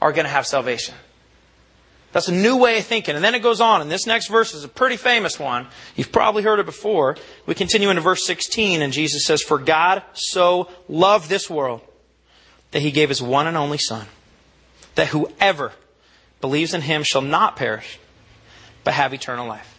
are 0.00 0.12
going 0.12 0.24
to 0.24 0.30
have 0.30 0.46
salvation. 0.46 0.94
That's 2.12 2.28
a 2.28 2.34
new 2.34 2.56
way 2.56 2.78
of 2.78 2.86
thinking. 2.86 3.14
And 3.14 3.22
then 3.22 3.34
it 3.34 3.42
goes 3.42 3.60
on, 3.60 3.82
and 3.82 3.90
this 3.90 4.06
next 4.06 4.28
verse 4.28 4.54
is 4.54 4.64
a 4.64 4.68
pretty 4.68 4.96
famous 4.96 5.38
one. 5.38 5.66
You've 5.96 6.12
probably 6.12 6.42
heard 6.42 6.58
it 6.58 6.66
before. 6.66 7.16
We 7.44 7.54
continue 7.54 7.90
into 7.90 8.02
verse 8.02 8.26
16, 8.26 8.80
and 8.80 8.92
Jesus 8.92 9.26
says, 9.26 9.42
For 9.42 9.58
God 9.58 10.02
so 10.14 10.70
loved 10.88 11.28
this 11.28 11.50
world 11.50 11.82
that 12.70 12.80
he 12.80 12.90
gave 12.90 13.10
his 13.10 13.20
one 13.22 13.46
and 13.46 13.56
only 13.56 13.78
Son, 13.78 14.06
that 14.94 15.08
whoever 15.08 15.72
believes 16.40 16.74
in 16.74 16.80
him 16.80 17.02
shall 17.02 17.22
not 17.22 17.56
perish, 17.56 17.98
but 18.84 18.94
have 18.94 19.12
eternal 19.12 19.46
life 19.46 19.76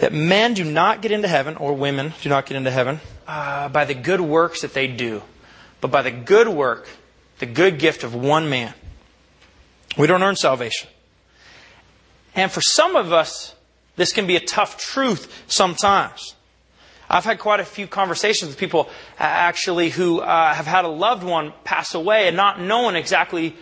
that 0.00 0.14
men 0.14 0.54
do 0.54 0.64
not 0.64 1.02
get 1.02 1.12
into 1.12 1.28
heaven, 1.28 1.56
or 1.56 1.74
women 1.74 2.14
do 2.22 2.30
not 2.30 2.46
get 2.46 2.56
into 2.56 2.70
heaven, 2.70 3.00
uh, 3.28 3.68
by 3.68 3.84
the 3.84 3.94
good 3.94 4.20
works 4.20 4.62
that 4.62 4.72
they 4.72 4.86
do, 4.86 5.22
but 5.82 5.90
by 5.90 6.00
the 6.00 6.10
good 6.10 6.48
work, 6.48 6.88
the 7.38 7.46
good 7.46 7.78
gift 7.78 8.02
of 8.02 8.14
one 8.14 8.48
man. 8.48 8.72
We 9.98 10.06
don't 10.06 10.22
earn 10.22 10.36
salvation. 10.36 10.88
And 12.34 12.50
for 12.50 12.62
some 12.62 12.96
of 12.96 13.12
us, 13.12 13.54
this 13.96 14.12
can 14.12 14.26
be 14.26 14.36
a 14.36 14.40
tough 14.40 14.78
truth 14.78 15.44
sometimes. 15.48 16.34
I've 17.10 17.24
had 17.24 17.38
quite 17.38 17.60
a 17.60 17.64
few 17.64 17.86
conversations 17.86 18.48
with 18.48 18.58
people 18.58 18.88
uh, 19.18 19.24
actually 19.24 19.90
who 19.90 20.20
uh, 20.20 20.54
have 20.54 20.66
had 20.66 20.86
a 20.86 20.88
loved 20.88 21.24
one 21.24 21.52
pass 21.64 21.94
away 21.94 22.26
and 22.26 22.36
not 22.36 22.58
knowing 22.58 22.96
exactly 22.96 23.54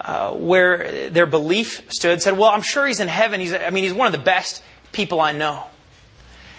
uh, 0.00 0.32
where 0.32 1.10
their 1.10 1.26
belief 1.26 1.90
stood. 1.92 2.22
Said, 2.22 2.38
"Well, 2.38 2.50
I'm 2.50 2.62
sure 2.62 2.86
he's 2.86 3.00
in 3.00 3.08
heaven. 3.08 3.40
He's, 3.40 3.52
I 3.52 3.70
mean, 3.70 3.84
he's 3.84 3.92
one 3.92 4.06
of 4.06 4.12
the 4.12 4.18
best 4.18 4.62
people 4.92 5.20
I 5.20 5.32
know." 5.32 5.64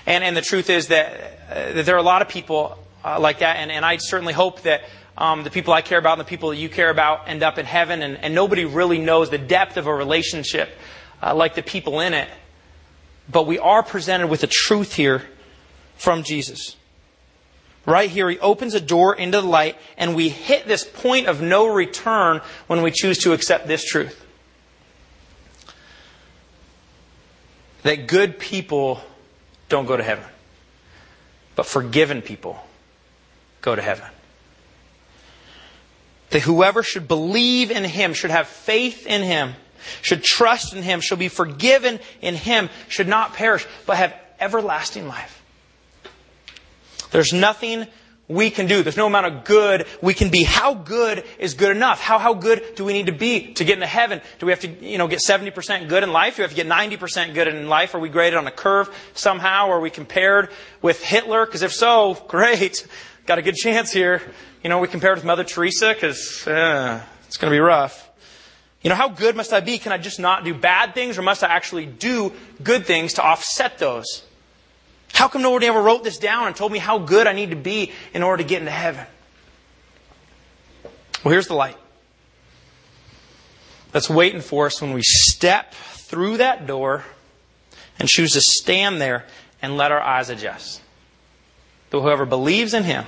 And, 0.06 0.23
and 0.23 0.36
the 0.36 0.41
truth 0.41 0.69
is 0.69 0.88
that, 0.88 1.39
uh, 1.49 1.73
that 1.73 1.86
there 1.86 1.95
are 1.95 1.99
a 1.99 2.04
lot 2.04 2.21
of 2.21 2.30
people 2.30 2.78
uh, 3.06 3.19
like 3.19 3.39
that, 3.39 3.58
and, 3.58 3.71
and 3.71 3.86
I 3.86 3.97
certainly 3.97 4.34
hope 4.34 4.63
that 4.63 4.82
um, 5.17 5.43
the 5.43 5.52
people 5.52 5.73
I 5.73 5.82
care 5.82 5.99
about 5.99 6.13
and 6.13 6.21
the 6.21 6.30
people 6.30 6.49
that 6.49 6.56
you 6.56 6.69
care 6.69 6.89
about 6.89 7.28
end 7.30 7.43
up 7.43 7.58
in 7.58 7.65
heaven, 7.65 8.02
and, 8.02 8.17
and 8.17 8.34
nobody 8.34 8.65
really 8.65 8.97
knows 8.97 9.30
the 9.30 9.38
depth 9.38 9.78
of 9.78 9.86
a 9.86 9.93
relationship 9.93 10.69
uh, 11.21 11.36
like 11.36 11.56
the 11.56 11.62
people 11.62 11.99
in 11.99 12.13
it. 12.13 12.28
But 13.32 13.45
we 13.45 13.60
are 13.60 13.84
presented 13.84 14.28
with 14.28 14.43
a 14.43 14.47
truth 14.47 14.95
here 14.95 15.28
from 15.95 16.23
Jesus. 16.23 16.75
Right 17.89 18.12
here, 18.12 18.30
he 18.30 18.38
opens 18.38 18.75
a 18.75 18.80
door 18.80 19.15
into 19.15 19.41
the 19.41 19.47
light, 19.47 19.75
and 19.97 20.15
we 20.15 20.30
hit 20.30 20.67
this 20.67 20.84
point 20.84 21.25
of 21.25 21.41
no 21.41 21.65
return 21.65 22.41
when 22.67 22.84
we 22.84 22.91
choose 22.91 23.17
to 23.23 23.34
accept 23.34 23.67
this 23.67 23.84
truth. 23.84 24.23
That 27.82 28.06
good 28.06 28.38
people 28.38 29.02
don't 29.69 29.88
go 29.88 29.97
to 29.97 30.04
heaven. 30.04 30.23
But 31.56 31.65
forgiven 31.65 32.21
people 32.21 32.63
go 33.62 33.75
to 33.75 33.82
heaven. 33.82 34.06
That 36.30 36.43
whoever 36.43 36.84
should 36.84 37.08
believe 37.08 37.71
in 37.71 37.84
him, 37.84 38.13
should 38.13 38.30
have 38.30 38.47
faith 38.47 39.08
in 39.08 39.23
him, 39.23 39.56
should 40.04 40.23
trust 40.23 40.75
in 40.75 40.84
him, 40.84 41.02
should 41.02 41.17
be 41.17 41.28
forgiven 41.28 41.99
in 42.21 42.36
him, 42.36 42.69
should 42.88 43.08
not 43.08 43.34
perish, 43.34 43.65
but 43.88 43.97
have 43.97 44.13
everlasting 44.39 45.08
life. 45.08 45.38
There's 47.12 47.34
nothing 47.34 47.88
we 48.30 48.52
can 48.52 48.67
do. 48.67 48.84
There's 48.84 48.95
no 48.95 49.08
amount 49.08 49.26
of 49.26 49.43
good 49.43 49.88
we 50.02 50.13
can 50.13 50.30
be. 50.30 50.43
How 50.43 50.76
good 50.76 51.26
is 51.39 51.56
good 51.56 51.76
enough? 51.76 52.00
How, 52.00 52.19
how 52.19 52.36
good 52.36 52.76
do 52.76 52.86
we 52.86 52.93
need 52.93 53.08
to 53.08 53.12
be 53.12 53.54
to 53.56 53.65
get 53.65 53.74
into 53.74 53.88
heaven? 53.88 54.22
Do 54.38 54.45
we 54.45 54.52
have 54.52 54.62
to, 54.62 54.67
you 54.67 55.00
know, 55.00 55.08
get 55.08 55.19
70% 55.19 55.89
good 55.89 56.04
in 56.04 56.13
life? 56.13 56.36
Do 56.36 56.41
we 56.41 56.43
have 56.43 56.52
to 56.52 56.56
get 56.56 56.67
90% 56.67 57.34
good 57.34 57.48
in 57.48 57.67
life? 57.67 57.95
Are 57.95 58.00
we 58.00 58.08
graded 58.08 58.38
on 58.38 58.45
a 58.45 58.52
curve 58.52 58.95
somehow? 59.15 59.69
Are 59.72 59.80
we 59.80 59.89
compared 59.89 60.50
with 60.82 61.04
Hitler? 61.04 61.45
Because 61.45 61.63
if 61.63 61.74
so, 61.74 62.13
great. 62.28 62.88
Got 63.26 63.39
a 63.39 63.41
good 63.41 63.56
chance 63.56 63.91
here. 63.91 64.22
You 64.63 64.69
know, 64.69 64.80
we 64.80 64.88
compared 64.88 65.17
with 65.17 65.26
Mother 65.26 65.43
Teresa 65.43 65.93
because 65.93 66.45
uh, 66.48 67.02
it's 67.28 67.38
going 67.38 67.52
to 67.52 67.56
be 67.56 67.60
rough. 67.60 68.08
You 68.84 68.89
know, 68.89 68.95
how 68.95 69.10
good 69.10 69.36
must 69.36 69.52
I 69.52 69.60
be? 69.60 69.78
Can 69.80 69.91
I 69.91 69.98
just 69.98 70.19
not 70.19 70.45
do 70.45 70.54
bad 70.54 70.93
things 70.93 71.17
or 71.17 71.24
must 71.24 71.43
I 71.43 71.48
actually 71.48 71.86
do 71.86 72.32
good 72.63 72.86
things 72.86 73.13
to 73.13 73.24
offset 73.24 73.78
those? 73.80 74.24
How 75.13 75.28
come 75.28 75.41
nobody 75.41 75.67
ever 75.67 75.82
wrote 75.82 76.04
this 76.04 76.17
down 76.17 76.48
and 76.48 76.56
told 76.56 76.72
me 76.72 76.80
how 76.80 77.00
good 77.00 77.28
I 77.28 77.34
need 77.34 77.50
to 77.50 77.56
be 77.56 77.91
in 78.13 78.24
order 78.24 78.43
to 78.43 78.48
get 78.48 78.60
into 78.60 78.72
heaven? 78.72 79.06
Well, 81.24 81.32
here's 81.32 81.48
the 81.48 81.56
light 81.56 81.78
that's 83.91 84.10
waiting 84.10 84.41
for 84.41 84.67
us 84.67 84.82
when 84.82 84.93
we 84.93 85.02
step 85.02 85.74
through 85.74 86.38
that 86.38 86.67
door 86.67 87.04
and 87.98 88.08
choose 88.08 88.34
to 88.34 88.41
stand 88.41 89.02
there 89.02 89.26
and 89.62 89.76
let 89.76 89.91
our 89.91 90.02
eyes 90.02 90.30
adjust. 90.30 90.82
But 91.89 92.02
whoever 92.02 92.26
believes 92.26 92.74
in 92.74 92.84
Him, 92.84 93.06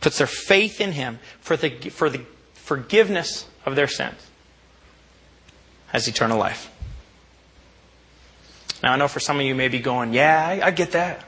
puts 0.00 0.18
their 0.18 0.26
faith 0.26 0.80
in 0.80 0.92
Him 0.92 1.18
for 1.40 1.56
the, 1.56 1.70
for 1.90 2.08
the 2.08 2.24
forgiveness 2.54 3.46
of 3.64 3.76
their 3.76 3.88
sins 3.88 4.28
has 5.88 6.06
eternal 6.06 6.38
life. 6.38 6.70
Now, 8.82 8.92
I 8.92 8.96
know 8.96 9.08
for 9.08 9.20
some 9.20 9.38
of 9.40 9.46
you 9.46 9.54
may 9.54 9.68
be 9.68 9.80
going, 9.80 10.12
yeah, 10.12 10.46
I, 10.46 10.66
I 10.66 10.70
get 10.70 10.92
that. 10.92 11.24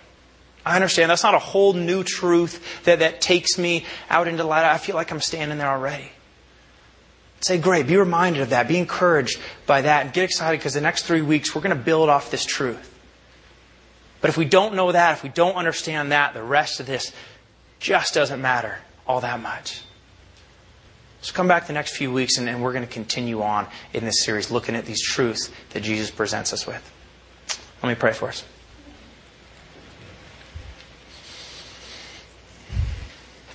I 0.65 0.77
understand. 0.77 1.11
That's 1.11 1.23
not 1.23 1.35
a 1.35 1.39
whole 1.39 1.73
new 1.73 2.05
truth 2.05 2.85
that, 2.85 2.99
that 2.99 3.21
takes 3.21 3.59
me 3.59 3.87
out 4.09 4.29
into 4.29 4.45
light. 4.45 4.65
I 4.65 4.79
feel 4.79 4.95
like 4.95 5.11
I'm 5.11 5.21
standing 5.21 5.59
there 5.59 5.69
already. 5.69 6.11
Say, 7.41 7.59
great. 7.59 7.87
Be 7.87 7.97
reminded 7.97 8.43
of 8.43 8.51
that. 8.51 8.69
Be 8.69 8.77
encouraged 8.77 9.41
by 9.67 9.81
that 9.83 10.05
and 10.05 10.15
get 10.15 10.25
excited 10.25 10.59
because 10.59 10.75
the 10.75 10.83
next 10.83 11.07
three 11.07 11.23
weeks 11.23 11.55
we're 11.55 11.63
going 11.63 11.77
to 11.77 11.83
build 11.83 12.11
off 12.11 12.31
this 12.31 12.45
truth. 12.45 12.87
But 14.21 14.29
if 14.29 14.37
we 14.37 14.45
don't 14.45 14.75
know 14.75 14.93
that, 14.93 15.13
if 15.13 15.23
we 15.23 15.31
don't 15.31 15.55
understand 15.57 16.13
that, 16.13 16.35
the 16.35 16.43
rest 16.43 16.81
of 16.81 16.87
this 16.87 17.13
just 17.79 18.13
doesn't 18.13 18.43
matter 18.43 18.79
all 19.07 19.23
that 19.23 19.41
much. 19.41 19.83
So 21.23 21.33
come 21.35 21.49
back 21.49 21.67
the 21.67 21.73
next 21.73 21.97
few 21.97 22.13
weeks 22.13 22.37
and, 22.37 22.49
and 22.49 22.63
we're 22.63 22.73
going 22.73 22.87
to 22.87 22.93
continue 22.93 23.43
on 23.43 23.67
in 23.95 24.05
this 24.05 24.23
series 24.23 24.51
looking 24.51 24.75
at 24.77 24.85
these 24.85 25.03
truths 25.03 25.51
that 25.71 25.83
Jesus 25.83 26.11
presents 26.11 26.53
us 26.53 26.67
with. 26.67 26.93
Let 27.83 27.89
me 27.89 27.95
pray 27.95 28.13
for 28.13 28.29
us. 28.29 28.45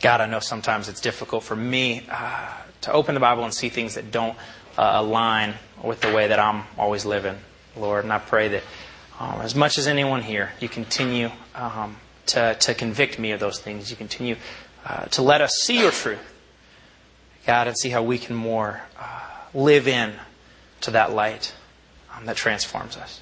God, 0.01 0.21
I 0.21 0.27
know 0.27 0.39
sometimes 0.39 0.87
it's 0.87 1.01
difficult 1.01 1.43
for 1.43 1.55
me 1.55 2.05
uh, 2.11 2.51
to 2.81 2.91
open 2.91 3.15
the 3.15 3.19
Bible 3.19 3.43
and 3.43 3.53
see 3.53 3.69
things 3.69 3.95
that 3.95 4.11
don't 4.11 4.37
uh, 4.77 4.91
align 4.95 5.55
with 5.83 6.01
the 6.01 6.13
way 6.13 6.27
that 6.27 6.39
I'm 6.39 6.63
always 6.77 7.05
living, 7.05 7.37
Lord. 7.75 8.03
And 8.03 8.13
I 8.13 8.19
pray 8.19 8.49
that 8.49 8.63
um, 9.19 9.41
as 9.41 9.55
much 9.55 9.77
as 9.77 9.87
anyone 9.87 10.21
here, 10.21 10.51
you 10.59 10.69
continue 10.69 11.31
um, 11.55 11.97
to, 12.27 12.55
to 12.55 12.73
convict 12.73 13.17
me 13.17 13.31
of 13.31 13.39
those 13.39 13.59
things. 13.59 13.89
You 13.89 13.97
continue 13.97 14.35
uh, 14.85 15.05
to 15.05 15.21
let 15.21 15.41
us 15.41 15.53
see 15.61 15.79
your 15.79 15.91
truth, 15.91 16.19
God, 17.47 17.67
and 17.67 17.77
see 17.77 17.89
how 17.89 18.03
we 18.03 18.17
can 18.17 18.35
more 18.35 18.81
uh, 18.99 19.21
live 19.53 19.87
in 19.87 20.13
to 20.81 20.91
that 20.91 21.13
light 21.13 21.53
um, 22.15 22.25
that 22.25 22.35
transforms 22.35 22.97
us. 22.97 23.21